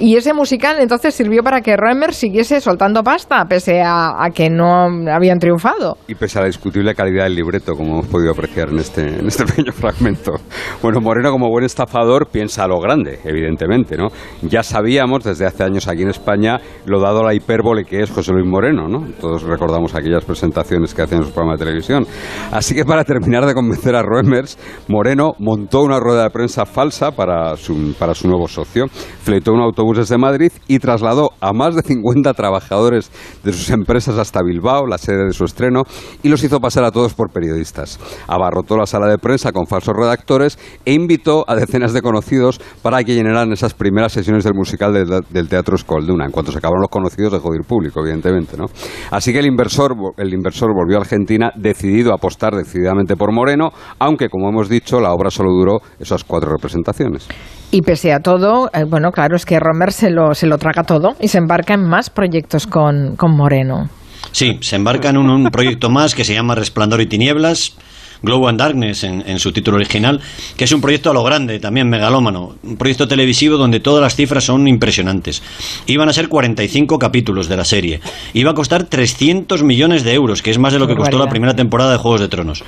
Y 0.00 0.16
ese 0.16 0.32
musical 0.32 0.78
entonces 0.80 1.14
sirvió 1.14 1.42
para 1.42 1.60
que 1.60 1.76
Roemer 1.76 2.14
siguiese 2.14 2.58
soltando 2.62 3.02
pasta, 3.02 3.44
pese 3.44 3.82
a, 3.84 4.30
que 4.34 4.48
no 4.48 4.88
habían 5.12 5.38
triunfado. 5.38 5.98
Y 6.06 6.14
pese 6.14 6.38
a 6.38 6.40
la 6.40 6.46
discutible 6.46 6.94
calidad 6.94 7.24
del 7.24 7.34
libreto, 7.34 7.74
como 7.74 7.98
hemos 7.98 8.06
podido 8.06 8.32
apreciar 8.32 8.70
en 8.70 8.78
este, 8.78 9.02
en 9.02 9.26
este 9.26 9.44
pequeño 9.46 9.72
fragmento. 9.72 10.32
Bueno, 10.80 11.02
Moreno, 11.02 11.30
como 11.30 11.50
buen 11.50 11.66
estafador, 11.66 12.30
piensa 12.30 12.66
lo 12.66 12.77
grande, 12.80 13.18
evidentemente, 13.24 13.96
¿no? 13.96 14.08
Ya 14.42 14.62
sabíamos 14.62 15.24
desde 15.24 15.46
hace 15.46 15.64
años 15.64 15.88
aquí 15.88 16.02
en 16.02 16.10
España 16.10 16.60
lo 16.86 17.00
dado 17.00 17.22
la 17.22 17.34
hipérbole 17.34 17.84
que 17.84 18.00
es 18.00 18.10
José 18.10 18.32
Luis 18.32 18.46
Moreno, 18.46 18.88
¿no? 18.88 19.06
Todos 19.20 19.42
recordamos 19.42 19.94
aquellas 19.94 20.24
presentaciones 20.24 20.94
que 20.94 21.02
hacen 21.02 21.18
en 21.18 21.24
su 21.24 21.32
programa 21.32 21.56
de 21.56 21.64
televisión. 21.64 22.06
Así 22.52 22.74
que 22.74 22.84
para 22.84 23.04
terminar 23.04 23.46
de 23.46 23.54
convencer 23.54 23.94
a 23.94 24.02
Roemers, 24.02 24.58
Moreno 24.88 25.32
montó 25.38 25.82
una 25.82 26.00
rueda 26.00 26.24
de 26.24 26.30
prensa 26.30 26.66
falsa 26.66 27.12
para 27.12 27.56
su, 27.56 27.94
para 27.98 28.14
su 28.14 28.28
nuevo 28.28 28.48
socio, 28.48 28.86
fletó 29.22 29.52
un 29.52 29.60
autobús 29.60 29.98
desde 29.98 30.18
Madrid 30.18 30.52
y 30.66 30.78
trasladó 30.78 31.30
a 31.40 31.52
más 31.52 31.74
de 31.74 31.82
50 31.82 32.32
trabajadores 32.34 33.10
de 33.42 33.52
sus 33.52 33.70
empresas 33.70 34.18
hasta 34.18 34.42
Bilbao, 34.42 34.86
la 34.86 34.98
sede 34.98 35.26
de 35.26 35.32
su 35.32 35.44
estreno, 35.44 35.82
y 36.22 36.28
los 36.28 36.42
hizo 36.44 36.60
pasar 36.60 36.84
a 36.84 36.90
todos 36.90 37.14
por 37.14 37.30
periodistas. 37.30 37.98
Abarrotó 38.26 38.76
la 38.76 38.86
sala 38.86 39.06
de 39.06 39.18
prensa 39.18 39.52
con 39.52 39.66
falsos 39.66 39.94
redactores 39.96 40.58
e 40.84 40.92
invitó 40.92 41.44
a 41.48 41.54
decenas 41.54 41.92
de 41.92 42.02
conocidos 42.02 42.60
para 42.82 43.02
que 43.04 43.14
llenaran 43.14 43.52
esas 43.52 43.74
primeras 43.74 44.12
sesiones 44.12 44.44
del 44.44 44.54
musical 44.54 44.92
del 44.92 45.48
Teatro 45.48 45.76
Escolduna. 45.76 46.24
En 46.24 46.30
cuanto 46.30 46.52
se 46.52 46.58
acabaron 46.58 46.82
los 46.82 46.90
conocidos, 46.90 47.32
dejó 47.32 47.50
de 47.50 47.58
ir 47.58 47.66
público, 47.66 48.00
evidentemente. 48.00 48.56
¿no? 48.56 48.66
Así 49.10 49.32
que 49.32 49.38
el 49.38 49.46
inversor, 49.46 49.94
el 50.16 50.32
inversor 50.32 50.74
volvió 50.74 50.98
a 50.98 51.00
Argentina 51.00 51.50
decidido 51.54 52.12
a 52.12 52.16
apostar 52.16 52.54
decididamente 52.54 53.16
por 53.16 53.32
Moreno, 53.32 53.70
aunque, 53.98 54.28
como 54.28 54.48
hemos 54.48 54.68
dicho, 54.68 55.00
la 55.00 55.12
obra 55.12 55.30
solo 55.30 55.50
duró 55.50 55.80
esas 55.98 56.24
cuatro 56.24 56.50
representaciones. 56.50 57.28
Y 57.70 57.82
pese 57.82 58.12
a 58.12 58.20
todo, 58.20 58.70
eh, 58.72 58.84
bueno, 58.88 59.10
claro, 59.12 59.36
es 59.36 59.44
que 59.44 59.60
Romer 59.60 59.92
se 59.92 60.10
lo, 60.10 60.34
se 60.34 60.46
lo 60.46 60.56
traga 60.58 60.84
todo 60.84 61.14
y 61.20 61.28
se 61.28 61.38
embarca 61.38 61.74
en 61.74 61.88
más 61.88 62.08
proyectos 62.10 62.66
con, 62.66 63.16
con 63.16 63.36
Moreno. 63.36 63.88
Sí, 64.32 64.58
se 64.60 64.76
embarca 64.76 65.10
en 65.10 65.18
un 65.18 65.44
proyecto 65.50 65.90
más 65.90 66.14
que 66.14 66.24
se 66.24 66.34
llama 66.34 66.54
Resplandor 66.54 67.00
y 67.00 67.06
Tinieblas 67.06 67.76
Glow 68.22 68.48
and 68.48 68.58
Darkness 68.58 69.04
en, 69.04 69.38
su 69.38 69.52
título 69.52 69.76
original, 69.76 70.20
que 70.56 70.64
es 70.64 70.72
un 70.72 70.80
proyecto 70.80 71.10
a 71.10 71.14
lo 71.14 71.22
grande, 71.22 71.60
también 71.60 71.88
megalómano, 71.88 72.56
un 72.62 72.76
proyecto 72.76 73.06
televisivo 73.06 73.56
donde 73.56 73.80
todas 73.80 74.02
las 74.02 74.16
cifras 74.16 74.44
son 74.44 74.66
impresionantes. 74.66 75.42
Iban 75.86 76.08
a 76.08 76.12
ser 76.12 76.28
45 76.28 76.98
capítulos 76.98 77.48
de 77.48 77.56
la 77.56 77.64
serie. 77.64 78.00
Iba 78.32 78.52
a 78.52 78.54
costar 78.54 78.84
300 78.84 79.62
millones 79.62 80.04
de 80.04 80.14
euros, 80.14 80.42
que 80.42 80.50
es 80.50 80.58
más 80.58 80.72
de 80.72 80.78
lo 80.78 80.86
que 80.86 80.96
costó 80.96 81.18
la 81.18 81.28
primera 81.28 81.54
temporada 81.54 81.92
de 81.92 81.98
Juegos 81.98 82.20
de 82.20 82.28
Tronos. 82.28 82.64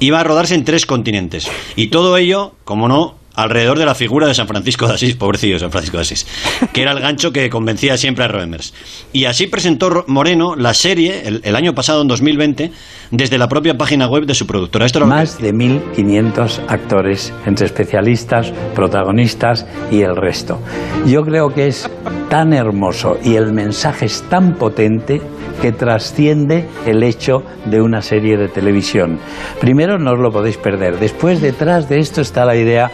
Iba 0.00 0.20
a 0.20 0.24
rodarse 0.24 0.54
en 0.54 0.64
tres 0.64 0.86
continentes. 0.86 1.50
Y 1.76 1.88
todo 1.88 2.16
ello, 2.16 2.54
como 2.64 2.88
no, 2.88 3.19
alrededor 3.34 3.78
de 3.78 3.86
la 3.86 3.94
figura 3.94 4.26
de 4.26 4.34
San 4.34 4.46
Francisco 4.46 4.86
de 4.86 4.94
Asís, 4.94 5.16
pobrecillo 5.16 5.58
San 5.58 5.70
Francisco 5.70 5.96
de 5.96 6.02
Asís, 6.02 6.26
que 6.72 6.82
era 6.82 6.92
el 6.92 7.00
gancho 7.00 7.32
que 7.32 7.48
convencía 7.50 7.96
siempre 7.96 8.24
a 8.24 8.28
Roemers. 8.28 8.74
Y 9.12 9.24
así 9.24 9.46
presentó 9.46 10.04
Moreno 10.06 10.56
la 10.56 10.74
serie 10.74 11.22
el, 11.42 11.56
año 11.56 11.74
pasado, 11.74 12.02
en 12.02 12.08
2020, 12.08 12.72
desde 13.10 13.38
la 13.38 13.48
propia 13.48 13.74
página 13.76 14.08
web 14.08 14.24
de 14.24 14.34
su 14.34 14.46
productora. 14.46 14.86
Esto 14.86 15.06
Más 15.06 15.40
de 15.40 15.52
1.500 15.52 16.60
actores, 16.68 17.32
entre 17.46 17.66
especialistas, 17.66 18.52
protagonistas 18.74 19.66
y 19.90 20.02
el 20.02 20.16
resto. 20.16 20.60
Yo 21.06 21.22
creo 21.22 21.52
que 21.52 21.66
es 21.66 21.90
tan 22.28 22.52
hermoso 22.52 23.18
y 23.22 23.34
el 23.34 23.52
mensaje 23.52 24.06
es 24.06 24.22
tan 24.28 24.54
potente 24.54 25.20
que 25.60 25.72
trasciende 25.72 26.66
el 26.86 27.02
hecho 27.02 27.42
de 27.66 27.82
una 27.82 28.00
serie 28.00 28.36
de 28.36 28.48
televisión. 28.48 29.18
Primero, 29.60 29.98
no 29.98 30.12
os 30.12 30.18
lo 30.18 30.30
podéis 30.30 30.56
perder. 30.56 30.98
Después, 30.98 31.40
detrás 31.40 31.88
de 31.88 31.98
esto 31.98 32.20
está 32.20 32.44
la 32.44 32.56
idea 32.56 32.90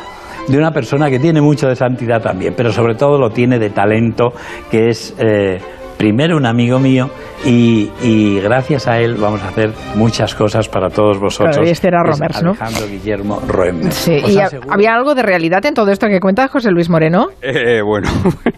de 0.49 0.59
una 0.59 0.71
persona 0.71 1.11
que 1.11 1.19
tiene 1.19 1.41
mucho 1.41 1.69
de 1.69 1.77
santidad 1.77 2.23
también, 2.23 2.55
pero 2.57 2.73
sobre 2.73 2.95
todo 2.95 3.19
lo 3.19 3.31
tiene 3.31 3.59
de 3.59 3.71
talento, 3.71 4.33
que 4.71 4.89
es 4.89 5.15
eh, 5.19 5.59
primero 5.97 6.37
un 6.37 6.47
amigo 6.47 6.79
mío 6.79 7.09
y, 7.45 7.91
y 8.03 8.41
gracias 8.41 8.87
a 8.89 8.99
él 9.01 9.15
vamos 9.17 9.43
a 9.43 9.49
hacer 9.49 9.73
muchas 9.95 10.35
cosas 10.35 10.69
para 10.69 10.89
todos 10.91 11.19
vosotros. 11.19 11.57
Claro, 11.57 11.69
y 11.69 11.71
este 11.73 11.89
era 11.89 12.01
Es 12.05 12.19
Romers, 12.19 12.43
¿no? 12.43 12.51
Alejandro 12.51 12.87
Guillermo 12.89 13.41
Roemer. 13.47 13.93
Sí, 13.93 14.13
y 14.27 14.39
aseguro- 14.39 14.73
había 14.73 14.95
algo 14.95 15.15
de 15.15 15.23
realidad 15.23 15.65
en 15.67 15.75
todo 15.75 15.91
esto 15.91 16.07
que 16.09 16.21
cuenta 16.21 16.49
José 16.49 16.71
Luis 16.71 16.89
Moreno. 16.91 17.29
Eh, 17.43 17.81
bueno, 17.83 18.09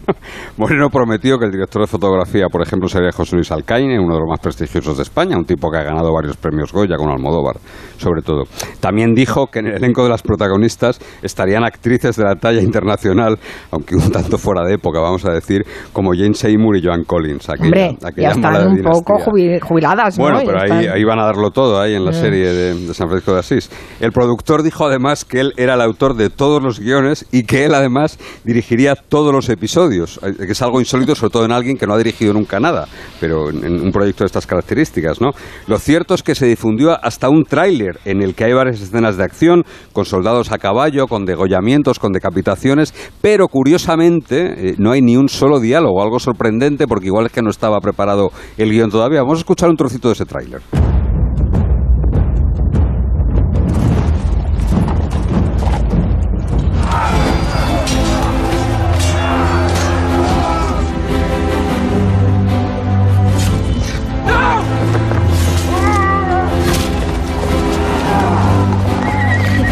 Moreno 0.57 0.89
prometió 0.89 1.37
que 1.37 1.45
el 1.45 1.51
director 1.51 1.81
de 1.81 1.87
fotografía, 1.87 2.47
por 2.51 2.61
ejemplo, 2.61 2.87
sería 2.87 3.11
José 3.11 3.35
Luis 3.35 3.51
Alcaine, 3.51 3.99
uno 3.99 4.13
de 4.15 4.19
los 4.21 4.29
más 4.29 4.39
prestigiosos 4.39 4.97
de 4.97 5.03
España, 5.03 5.37
un 5.37 5.45
tipo 5.45 5.69
que 5.71 5.77
ha 5.77 5.83
ganado 5.83 6.13
varios 6.13 6.37
premios 6.37 6.71
Goya 6.71 6.97
con 6.97 7.09
Almodóvar, 7.09 7.55
sobre 7.97 8.21
todo. 8.21 8.43
También 8.79 9.13
dijo 9.13 9.47
que 9.47 9.59
en 9.59 9.67
el 9.67 9.75
elenco 9.75 10.03
de 10.03 10.09
las 10.09 10.21
protagonistas 10.21 10.99
estarían 11.21 11.63
actrices 11.63 12.15
de 12.15 12.23
la 12.23 12.35
talla 12.35 12.61
internacional, 12.61 13.37
aunque 13.71 13.95
un 13.95 14.11
tanto 14.11 14.37
fuera 14.37 14.63
de 14.65 14.75
época, 14.75 14.99
vamos 14.99 15.25
a 15.25 15.31
decir, 15.31 15.63
como 15.93 16.11
Jane 16.13 16.33
Seymour 16.33 16.77
y 16.77 16.81
Joan 16.83 17.03
Collins. 17.03 17.28
Aquella, 17.47 17.65
Hombre, 17.65 17.97
aquella 18.03 18.29
ya 18.29 18.35
están 18.35 18.67
un 18.67 18.75
dinastía. 18.75 18.91
poco 18.91 19.13
jubi- 19.19 19.59
jubiladas, 19.61 20.17
¿no? 20.17 20.23
Bueno, 20.25 20.39
pero 20.45 20.59
ahí, 20.93 21.03
van 21.03 21.19
a 21.19 21.25
darlo 21.25 21.51
todo, 21.51 21.79
ahí 21.79 21.95
en 21.95 22.05
la 22.05 22.11
Mm. 22.11 22.15
serie 22.15 22.47
de, 22.53 22.73
de 22.87 22.93
San 22.93 23.07
Francisco 23.07 23.33
de 23.33 23.39
Asís. 23.39 23.69
El 23.99 24.11
productor 24.11 24.63
dijo 24.63 24.85
además 24.85 25.25
que 25.25 25.39
él 25.39 25.53
era 25.57 25.75
el 25.75 25.81
autor 25.81 26.15
de 26.15 26.29
todos 26.29 26.61
los 26.61 26.79
guiones 26.79 27.25
y 27.31 27.43
que 27.43 27.65
él 27.65 27.73
además 27.73 28.17
dirigiría 28.43 28.95
todos 28.95 29.33
los 29.33 29.49
episodios, 29.49 30.19
eh, 30.23 30.33
que 30.45 30.51
es 30.51 30.61
algo 30.61 30.79
insólito, 30.79 31.15
sobre 31.15 31.31
todo 31.31 31.45
en 31.45 31.51
alguien 31.51 31.77
que 31.77 31.85
no 31.87 31.93
ha 31.93 31.97
dirigido 31.97 32.33
nunca 32.33 32.59
nada, 32.59 32.87
pero 33.19 33.49
en, 33.49 33.63
en 33.63 33.81
un 33.81 33.91
proyecto 33.91 34.23
de 34.23 34.27
estas 34.27 34.45
características, 34.47 35.21
¿no? 35.21 35.29
Lo 35.67 35.77
cierto 35.79 36.13
es 36.13 36.23
que 36.23 36.35
se 36.35 36.45
difundió 36.45 36.97
hasta 37.03 37.29
un 37.29 37.43
tráiler 37.43 37.99
en 38.05 38.21
el 38.21 38.35
que 38.35 38.45
hay 38.45 38.53
varias 38.53 38.81
escenas 38.81 39.17
de 39.17 39.23
acción, 39.23 39.63
con 39.93 40.05
soldados 40.05 40.51
a 40.51 40.57
caballo, 40.57 41.07
con 41.07 41.25
degollamientos, 41.25 41.99
con 41.99 42.11
decapitaciones, 42.11 42.93
pero 43.21 43.47
curiosamente 43.47 44.69
eh, 44.69 44.75
no 44.77 44.91
hay 44.91 45.01
ni 45.01 45.15
un 45.17 45.29
solo 45.29 45.59
diálogo, 45.59 46.01
algo 46.01 46.19
sorprendente, 46.19 46.87
porque 46.87 47.07
igual 47.07 47.18
es 47.25 47.31
que 47.31 47.41
no 47.41 47.49
estaba 47.49 47.79
preparado 47.79 48.31
el 48.57 48.71
guion 48.71 48.89
todavía. 48.89 49.21
Vamos 49.21 49.39
a 49.39 49.41
escuchar 49.41 49.69
un 49.69 49.77
trocito 49.77 50.07
de 50.09 50.13
ese 50.13 50.25
tráiler. 50.25 50.61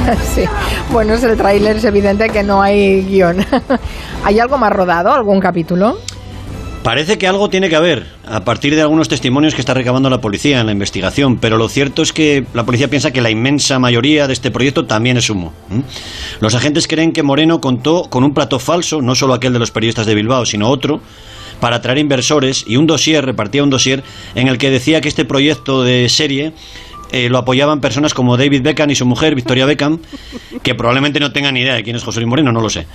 Sí. 0.35 0.45
Bueno, 0.91 1.13
es 1.13 1.23
el 1.23 1.35
tráiler, 1.35 1.77
es 1.77 1.83
evidente 1.83 2.29
que 2.29 2.43
no 2.43 2.61
hay 2.61 3.03
guion. 3.03 3.45
¿Hay 4.23 4.39
algo 4.39 4.57
más 4.57 4.71
rodado, 4.71 5.11
algún 5.11 5.39
capítulo? 5.39 5.97
Parece 6.87 7.17
que 7.17 7.27
algo 7.27 7.49
tiene 7.49 7.67
que 7.67 7.75
haber, 7.75 8.05
a 8.25 8.45
partir 8.45 8.73
de 8.73 8.81
algunos 8.81 9.09
testimonios 9.09 9.53
que 9.53 9.59
está 9.59 9.73
recabando 9.73 10.09
la 10.09 10.21
policía 10.21 10.61
en 10.61 10.67
la 10.67 10.71
investigación, 10.71 11.37
pero 11.37 11.57
lo 11.57 11.67
cierto 11.67 12.01
es 12.01 12.13
que 12.13 12.45
la 12.53 12.65
policía 12.65 12.87
piensa 12.87 13.11
que 13.11 13.19
la 13.19 13.29
inmensa 13.29 13.77
mayoría 13.77 14.25
de 14.25 14.31
este 14.31 14.51
proyecto 14.51 14.85
también 14.85 15.17
es 15.17 15.29
humo. 15.29 15.51
Los 16.39 16.55
agentes 16.55 16.87
creen 16.87 17.11
que 17.11 17.23
Moreno 17.23 17.59
contó 17.59 18.03
con 18.03 18.23
un 18.23 18.33
plato 18.33 18.57
falso, 18.57 19.01
no 19.01 19.15
solo 19.15 19.33
aquel 19.33 19.51
de 19.51 19.59
los 19.59 19.69
periodistas 19.69 20.05
de 20.05 20.15
Bilbao, 20.15 20.45
sino 20.45 20.69
otro, 20.69 21.01
para 21.59 21.75
atraer 21.75 21.97
inversores 21.97 22.63
y 22.65 22.77
un 22.77 22.87
dossier, 22.87 23.25
repartía 23.25 23.63
un 23.63 23.69
dossier, 23.69 24.01
en 24.35 24.47
el 24.47 24.57
que 24.57 24.69
decía 24.69 25.01
que 25.01 25.09
este 25.09 25.25
proyecto 25.25 25.83
de 25.83 26.07
serie 26.07 26.53
eh, 27.11 27.29
lo 27.29 27.37
apoyaban 27.37 27.81
personas 27.81 28.13
como 28.13 28.37
David 28.37 28.61
Beckham 28.61 28.89
y 28.89 28.95
su 28.95 29.05
mujer, 29.05 29.35
Victoria 29.35 29.65
Beckham, 29.65 29.99
que 30.63 30.75
probablemente 30.75 31.19
no 31.19 31.31
tengan 31.31 31.53
ni 31.53 31.61
idea 31.61 31.75
de 31.75 31.83
quién 31.83 31.95
es 31.95 32.03
José 32.03 32.19
Luis 32.19 32.29
Moreno, 32.29 32.51
no 32.51 32.61
lo 32.61 32.69
sé. 32.69 32.87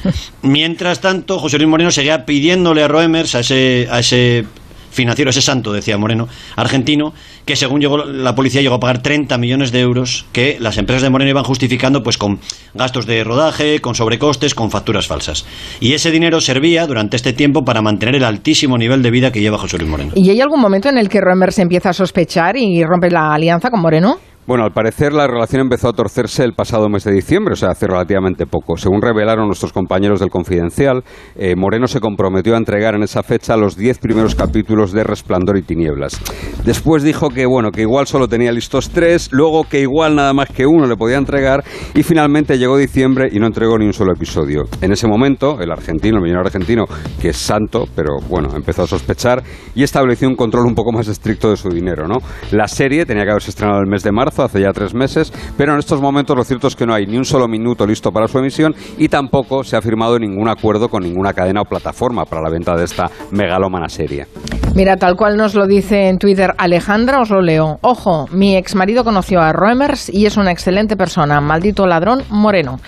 Mientras 0.43 1.01
tanto, 1.01 1.39
José 1.39 1.59
Luis 1.59 1.69
Moreno 1.69 1.91
seguía 1.91 2.27
pidiéndole 2.27 2.83
a 2.83 2.89
Roemers, 2.89 3.35
a 3.35 3.41
ese, 3.41 3.89
a 3.91 4.01
ese 4.01 4.45
financiero, 4.93 5.31
ese 5.31 5.43
santo, 5.43 5.73
decía 5.73 5.99
Moreno, 5.99 6.29
argentino, 6.57 7.13
que 7.45 7.57
según 7.57 7.81
llegó 7.81 8.05
la 8.05 8.35
policía 8.35 8.61
llegó 8.61 8.77
a 8.77 8.81
pagar 8.81 9.03
30 9.03 9.37
millones 9.39 9.73
de 9.73 9.81
euros 9.81 10.27
que 10.33 10.59
las 10.61 10.79
empresas 10.79 11.03
de 11.03 11.11
Moreno 11.11 11.31
iban 11.31 11.45
justificando 11.45 12.03
pues 12.03 12.19
con 12.19 12.39
gastos 12.75 13.07
de 13.07 13.25
rodaje, 13.25 13.81
con 13.81 13.95
sobrecostes, 13.95 14.55
con 14.55 14.71
facturas 14.71 15.07
falsas. 15.07 15.45
Y 15.81 15.95
ese 15.95 16.11
dinero 16.11 16.41
servía 16.41 16.87
durante 16.87 17.17
este 17.17 17.33
tiempo 17.33 17.65
para 17.65 17.83
mantener 17.83 18.17
el 18.17 18.25
altísimo 18.25 18.79
nivel 18.79 19.03
de 19.03 19.11
vida 19.11 19.33
que 19.33 19.41
lleva 19.41 19.59
José 19.59 19.79
Luis 19.79 19.91
Moreno. 19.91 20.13
¿Y 20.15 20.31
hay 20.31 20.41
algún 20.41 20.61
momento 20.61 20.89
en 20.89 20.99
el 20.99 21.09
que 21.09 21.21
Roemer 21.21 21.53
se 21.53 21.63
empieza 21.63 21.91
a 21.91 21.93
sospechar 21.93 22.57
y 22.57 22.83
rompe 22.85 23.11
la 23.11 23.35
alianza 23.35 23.71
con 23.71 23.81
Moreno? 23.81 24.19
Bueno, 24.45 24.65
al 24.65 24.73
parecer 24.73 25.13
la 25.13 25.29
relación 25.29 25.61
empezó 25.61 25.89
a 25.89 25.93
torcerse 25.93 26.43
el 26.43 26.55
pasado 26.55 26.89
mes 26.89 27.05
de 27.05 27.13
diciembre, 27.13 27.53
o 27.53 27.57
sea, 27.57 27.71
hace 27.71 27.87
relativamente 27.87 28.45
poco. 28.45 28.77
Según 28.77 29.01
revelaron 29.01 29.47
nuestros 29.47 29.73
compañeros 29.73 30.19
del 30.19 30.31
Confidencial, 30.31 31.05
eh, 31.37 31.55
Moreno 31.55 31.87
se 31.87 32.01
comprometió 32.01 32.55
a 32.55 32.59
entregar 32.59 32.97
en 32.97 33.05
esa 33.05 33.23
fecha 33.23 33.57
los 33.57 33.77
diez 33.77 34.01
primeros 34.01 34.35
capítulos 34.35 34.91
de 34.91 35.05
Resplandor 35.05 35.59
y 35.59 35.63
Tinieblas. 35.63 36.21
Después 36.65 37.05
dijo 37.05 37.29
que, 37.29 37.47
bueno, 37.47 37.71
que 37.71 37.83
igual 37.83 38.09
solo 38.09 38.27
tenía 38.27 38.51
listos 38.51 38.91
tres, 38.91 39.29
luego 39.31 39.63
que 39.63 39.81
igual 39.81 40.17
nada 40.17 40.33
más 40.33 40.49
que 40.49 40.67
uno 40.67 40.89
le 40.89 40.97
podía 40.97 41.19
entregar, 41.19 41.63
y 41.95 42.03
finalmente 42.03 42.59
llegó 42.59 42.77
diciembre 42.77 43.29
y 43.31 43.39
no 43.39 43.47
entregó 43.47 43.79
ni 43.79 43.87
un 43.87 43.93
solo 43.93 44.13
episodio. 44.13 44.65
En 44.81 44.91
ese 44.91 45.07
momento, 45.07 45.61
el 45.61 45.71
argentino, 45.71 46.17
el 46.17 46.23
millonario 46.25 46.49
argentino, 46.49 46.87
que 47.21 47.29
es 47.29 47.37
santo, 47.37 47.85
pero 47.95 48.17
bueno, 48.29 48.49
empezó 48.57 48.83
a 48.83 48.87
sospechar 48.89 49.41
y 49.77 49.85
estableció 49.85 50.29
un 50.29 50.35
control 50.35 50.67
un 50.67 50.75
poco 50.75 50.91
más 50.91 51.07
estricto 51.07 51.49
de 51.49 51.57
su 51.57 51.69
dinero, 51.69 52.09
¿no? 52.09 52.17
La 52.51 52.67
serie 52.67 53.07
tenía 53.07 53.23
que 53.23 53.31
haberse 53.31 53.51
estrenado 53.51 53.81
el 53.81 53.89
mes 53.89 54.03
de 54.03 54.11
marzo, 54.11 54.32
hace 54.39 54.61
ya 54.61 54.73
tres 54.73 54.95
meses, 54.95 55.33
pero 55.57 55.73
en 55.73 55.79
estos 55.79 56.01
momentos 56.01 56.37
lo 56.37 56.45
cierto 56.45 56.69
es 56.69 56.77
que 56.77 56.87
no 56.87 56.95
hay 56.95 57.07
ni 57.07 57.17
un 57.17 57.25
solo 57.25 57.49
minuto 57.49 57.87
listo 57.87 58.11
para 58.13 58.29
su 58.29 58.39
emisión 58.39 58.75
y 58.99 59.09
tampoco 59.09 59.65
se 59.65 59.77
ha 59.77 59.83
firmado 59.83 60.19
ningún 60.19 60.49
acuerdo 60.49 60.89
con 60.89 61.03
ninguna 61.03 61.33
cadena 61.33 61.63
o 61.63 61.65
plataforma 61.65 62.25
para 62.25 62.43
la 62.43 62.51
venta 62.51 62.77
de 62.77 62.85
esta 62.85 63.11
megalómana 63.31 63.89
serie. 63.89 64.27
Mira, 64.75 64.97
tal 64.97 65.17
cual 65.17 65.37
nos 65.37 65.55
lo 65.55 65.67
dice 65.67 66.09
en 66.09 66.17
Twitter 66.17 66.55
Alejandra, 66.57 67.21
os 67.21 67.29
lo 67.29 67.43
leo. 67.43 67.79
Ojo, 67.83 68.27
mi 68.33 68.57
ex 68.57 68.75
marido 68.75 69.05
conoció 69.05 69.41
a 69.43 69.53
Roemers 69.53 70.09
y 70.09 70.25
es 70.25 70.39
una 70.39 70.51
excelente 70.51 70.97
persona. 70.97 71.43
Maldito 71.43 71.87
ladrón 71.87 72.23
Moreno. 72.31 72.79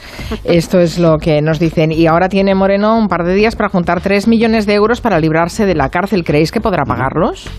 Esto 0.45 0.81
es 0.81 0.99
lo 0.99 1.19
que 1.19 1.43
nos 1.43 1.59
dicen. 1.59 1.93
Y 1.93 2.07
ahora 2.07 2.31
tiene 2.31 2.55
Moreno 2.55 2.97
un 2.97 3.09
par 3.09 3.25
de 3.25 3.35
días 3.35 3.55
para 3.55 3.69
juntar 3.69 4.01
3 4.01 4.29
millones 4.29 4.65
de 4.65 4.75
euros 4.75 5.03
para 5.03 5.21
librarse 5.21 5.67
de 5.67 5.75
la 5.75 5.91
cárcel. 5.91 6.25
¿Creéis 6.25 6.53
que 6.53 6.61
podrá 6.61 6.85
pagarlos? 6.85 7.51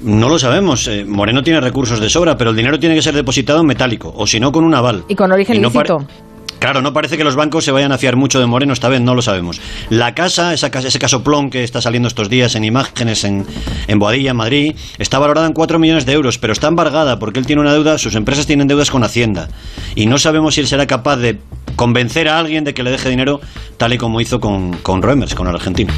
No 0.00 0.28
lo 0.28 0.38
sabemos. 0.38 0.86
eh, 0.88 1.04
Moreno 1.04 1.42
tiene 1.42 1.60
recursos 1.60 2.00
de 2.00 2.08
sobra, 2.08 2.36
pero 2.36 2.50
el 2.50 2.56
dinero 2.56 2.78
tiene 2.78 2.94
que 2.94 3.02
ser 3.02 3.14
depositado 3.14 3.60
en 3.60 3.66
metálico, 3.66 4.12
o 4.16 4.26
si 4.26 4.38
no, 4.40 4.52
con 4.52 4.64
un 4.64 4.74
aval. 4.74 5.04
Y 5.08 5.14
con 5.14 5.32
origen 5.32 5.56
Y 5.56 5.58
no 5.60 5.68
lícito. 5.68 5.98
pare- 5.98 6.28
Claro, 6.58 6.82
no 6.82 6.92
parece 6.92 7.16
que 7.16 7.22
los 7.22 7.36
bancos 7.36 7.64
se 7.64 7.70
vayan 7.70 7.92
a 7.92 7.98
fiar 7.98 8.16
mucho 8.16 8.40
de 8.40 8.46
Moreno 8.46 8.72
esta 8.72 8.88
vez, 8.88 9.00
no 9.00 9.14
lo 9.14 9.22
sabemos. 9.22 9.60
La 9.90 10.12
casa, 10.16 10.52
esa 10.52 10.72
casa 10.72 10.88
ese 10.88 10.98
casoplón 10.98 11.50
que 11.50 11.62
está 11.62 11.80
saliendo 11.80 12.08
estos 12.08 12.28
días 12.28 12.56
en 12.56 12.64
imágenes 12.64 13.22
en, 13.22 13.46
en 13.86 13.98
Boadilla, 14.00 14.32
en 14.32 14.36
Madrid, 14.38 14.74
está 14.98 15.20
valorada 15.20 15.46
en 15.46 15.52
4 15.52 15.78
millones 15.78 16.04
de 16.04 16.14
euros, 16.14 16.36
pero 16.38 16.52
está 16.52 16.66
embargada 16.66 17.20
porque 17.20 17.38
él 17.38 17.46
tiene 17.46 17.62
una 17.62 17.72
deuda, 17.72 17.96
sus 17.96 18.16
empresas 18.16 18.46
tienen 18.48 18.66
deudas 18.66 18.90
con 18.90 19.04
Hacienda. 19.04 19.48
Y 19.94 20.06
no 20.06 20.18
sabemos 20.18 20.54
si 20.56 20.60
él 20.60 20.66
será 20.66 20.88
capaz 20.88 21.18
de 21.18 21.38
convencer 21.76 22.28
a 22.28 22.40
alguien 22.40 22.64
de 22.64 22.74
que 22.74 22.82
le 22.82 22.90
deje 22.90 23.08
dinero, 23.08 23.40
tal 23.76 23.92
y 23.92 23.98
como 23.98 24.20
hizo 24.20 24.40
con, 24.40 24.72
con 24.78 25.00
con 25.00 25.46
el 25.46 25.54
argentino. 25.54 25.94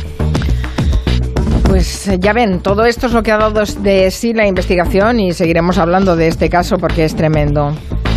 Pues 1.71 2.09
eh, 2.09 2.19
ya 2.19 2.33
ven, 2.33 2.63
todo 2.63 2.85
esto 2.85 3.07
es 3.07 3.13
lo 3.13 3.23
que 3.23 3.31
ha 3.31 3.39
dado 3.39 3.63
de 3.63 4.11
sí 4.11 4.33
la 4.33 4.45
investigación 4.45 5.21
y 5.21 5.33
seguiremos 5.33 5.79
hablando 5.79 6.17
de 6.17 6.27
este 6.27 6.51
caso 6.51 6.79
porque 6.79 7.05
es 7.05 7.15
tremendo. 7.15 7.71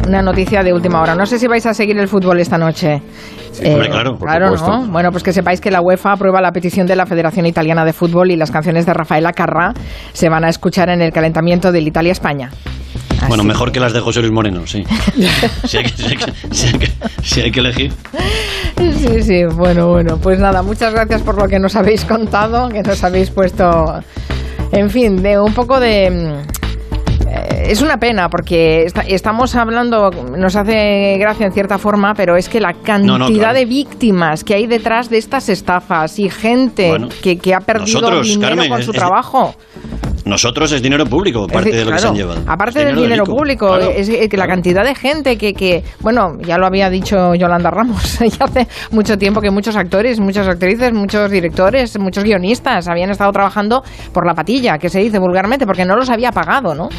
Una 0.07 0.23
noticia 0.23 0.63
de 0.63 0.73
última 0.73 0.99
hora. 0.99 1.13
No 1.13 1.27
sé 1.27 1.37
si 1.37 1.45
vais 1.45 1.63
a 1.67 1.75
seguir 1.75 1.99
el 1.99 2.07
fútbol 2.07 2.39
esta 2.39 2.57
noche. 2.57 3.03
Sí, 3.51 3.67
hombre, 3.67 3.89
claro, 3.89 4.17
por 4.17 4.27
claro. 4.27 4.55
¿no? 4.55 4.87
Bueno, 4.87 5.11
pues 5.11 5.21
que 5.21 5.31
sepáis 5.31 5.61
que 5.61 5.69
la 5.69 5.81
UEFA 5.81 6.13
aprueba 6.13 6.41
la 6.41 6.51
petición 6.51 6.87
de 6.87 6.95
la 6.95 7.05
Federación 7.05 7.45
Italiana 7.45 7.85
de 7.85 7.93
Fútbol 7.93 8.31
y 8.31 8.37
las 8.37 8.49
canciones 8.49 8.87
de 8.87 8.93
Rafaela 8.95 9.31
Carrà 9.33 9.75
se 10.13 10.29
van 10.29 10.43
a 10.45 10.49
escuchar 10.49 10.89
en 10.89 11.03
el 11.03 11.13
calentamiento 11.13 11.71
del 11.71 11.87
Italia-España. 11.87 12.49
Bueno, 13.27 13.43
mejor 13.43 13.71
que 13.71 13.79
las 13.79 13.93
de 13.93 13.99
José 13.99 14.19
Luis 14.21 14.31
Moreno, 14.33 14.65
sí. 14.67 14.83
si, 15.65 15.77
hay 15.77 15.83
que, 15.85 15.89
si 15.89 16.05
hay 16.07 16.15
que- 16.17 16.33
si 16.51 16.67
hay 16.67 16.73
que- 16.79 16.91
si 17.23 17.41
hay 17.41 17.51
que 17.51 17.59
elegir. 17.59 17.93
Sí, 18.77 19.23
sí, 19.23 19.43
bueno, 19.45 19.87
bueno. 19.87 20.17
Pues 20.17 20.39
nada, 20.39 20.61
muchas 20.61 20.93
gracias 20.93 21.21
por 21.21 21.37
lo 21.41 21.47
que 21.47 21.59
nos 21.59 21.75
habéis 21.75 22.05
contado, 22.05 22.69
que 22.69 22.81
nos 22.83 23.03
habéis 23.03 23.29
puesto, 23.29 24.01
en 24.71 24.89
fin, 24.89 25.21
de 25.21 25.39
un 25.39 25.53
poco 25.53 25.79
de... 25.79 26.05
eh, 27.29 27.63
Es 27.67 27.81
una 27.81 27.97
pena 27.97 28.29
porque 28.29 28.83
esta- 28.83 29.01
estamos 29.01 29.55
hablando, 29.55 30.09
nos 30.37 30.55
hace 30.55 31.17
gracia 31.17 31.45
en 31.45 31.53
cierta 31.53 31.77
forma, 31.77 32.13
pero 32.13 32.35
es 32.35 32.49
que 32.49 32.59
la 32.59 32.73
cantidad 32.73 33.17
no, 33.19 33.27
claro. 33.29 33.53
de 33.57 33.65
víctimas 33.65 34.43
que 34.43 34.53
hay 34.55 34.67
detrás 34.67 35.09
de 35.09 35.17
estas 35.17 35.47
estafas 35.49 36.19
y 36.19 36.29
gente 36.29 36.89
Bueno, 36.89 37.09
que, 37.21 37.37
que 37.37 37.53
ha 37.53 37.59
perdido 37.61 38.01
nosotros, 38.01 38.27
dinero 38.27 38.49
Carmen, 38.55 38.69
con 38.69 38.83
su 38.83 38.91
es- 38.91 38.97
trabajo. 38.97 39.55
Nosotros 40.25 40.71
es 40.71 40.81
dinero 40.81 41.05
público, 41.05 41.47
parte 41.47 41.69
decir, 41.69 41.79
de 41.79 41.85
lo 41.85 41.91
que 41.91 41.99
se 41.99 42.07
han 42.07 42.15
llevado. 42.15 42.41
Aparte 42.47 42.85
del 42.85 42.95
dinero 42.95 43.25
público, 43.25 43.67
claro, 43.67 43.91
es 43.91 44.09
que 44.09 44.37
la 44.37 44.47
cantidad 44.47 44.83
de 44.83 44.95
gente 44.95 45.37
que, 45.37 45.53
que, 45.53 45.83
bueno, 45.99 46.37
ya 46.45 46.57
lo 46.57 46.65
había 46.65 46.89
dicho 46.89 47.35
Yolanda 47.35 47.69
Ramos, 47.69 48.19
ya 48.39 48.45
hace 48.45 48.67
mucho 48.91 49.17
tiempo 49.17 49.41
que 49.41 49.51
muchos 49.51 49.75
actores, 49.75 50.19
muchas 50.19 50.47
actrices, 50.47 50.93
muchos 50.93 51.29
directores, 51.29 51.97
muchos 51.99 52.23
guionistas 52.23 52.87
habían 52.87 53.09
estado 53.09 53.31
trabajando 53.31 53.83
por 54.13 54.25
la 54.25 54.33
patilla, 54.33 54.77
que 54.77 54.89
se 54.89 54.99
dice 54.99 55.19
vulgarmente, 55.19 55.65
porque 55.65 55.85
no 55.85 55.95
los 55.95 56.09
había 56.09 56.31
pagado, 56.31 56.73
¿no? 56.73 56.89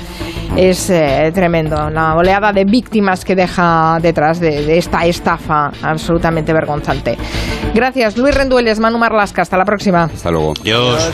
Es 0.56 0.90
eh, 0.90 1.32
tremendo, 1.34 1.90
la 1.90 2.14
oleada 2.14 2.52
de 2.52 2.64
víctimas 2.64 3.24
que 3.24 3.34
deja 3.34 3.98
detrás 4.00 4.38
de, 4.38 4.64
de 4.64 4.78
esta 4.78 5.04
estafa 5.04 5.72
absolutamente 5.82 6.52
vergonzante. 6.52 7.16
Gracias, 7.74 8.16
Luis 8.16 8.34
Rendueles, 8.34 8.78
Manu 8.78 8.98
Marlasca, 8.98 9.42
hasta 9.42 9.56
la 9.56 9.64
próxima. 9.64 10.04
Hasta 10.04 10.30
luego. 10.30 10.54
Dios. 10.62 11.12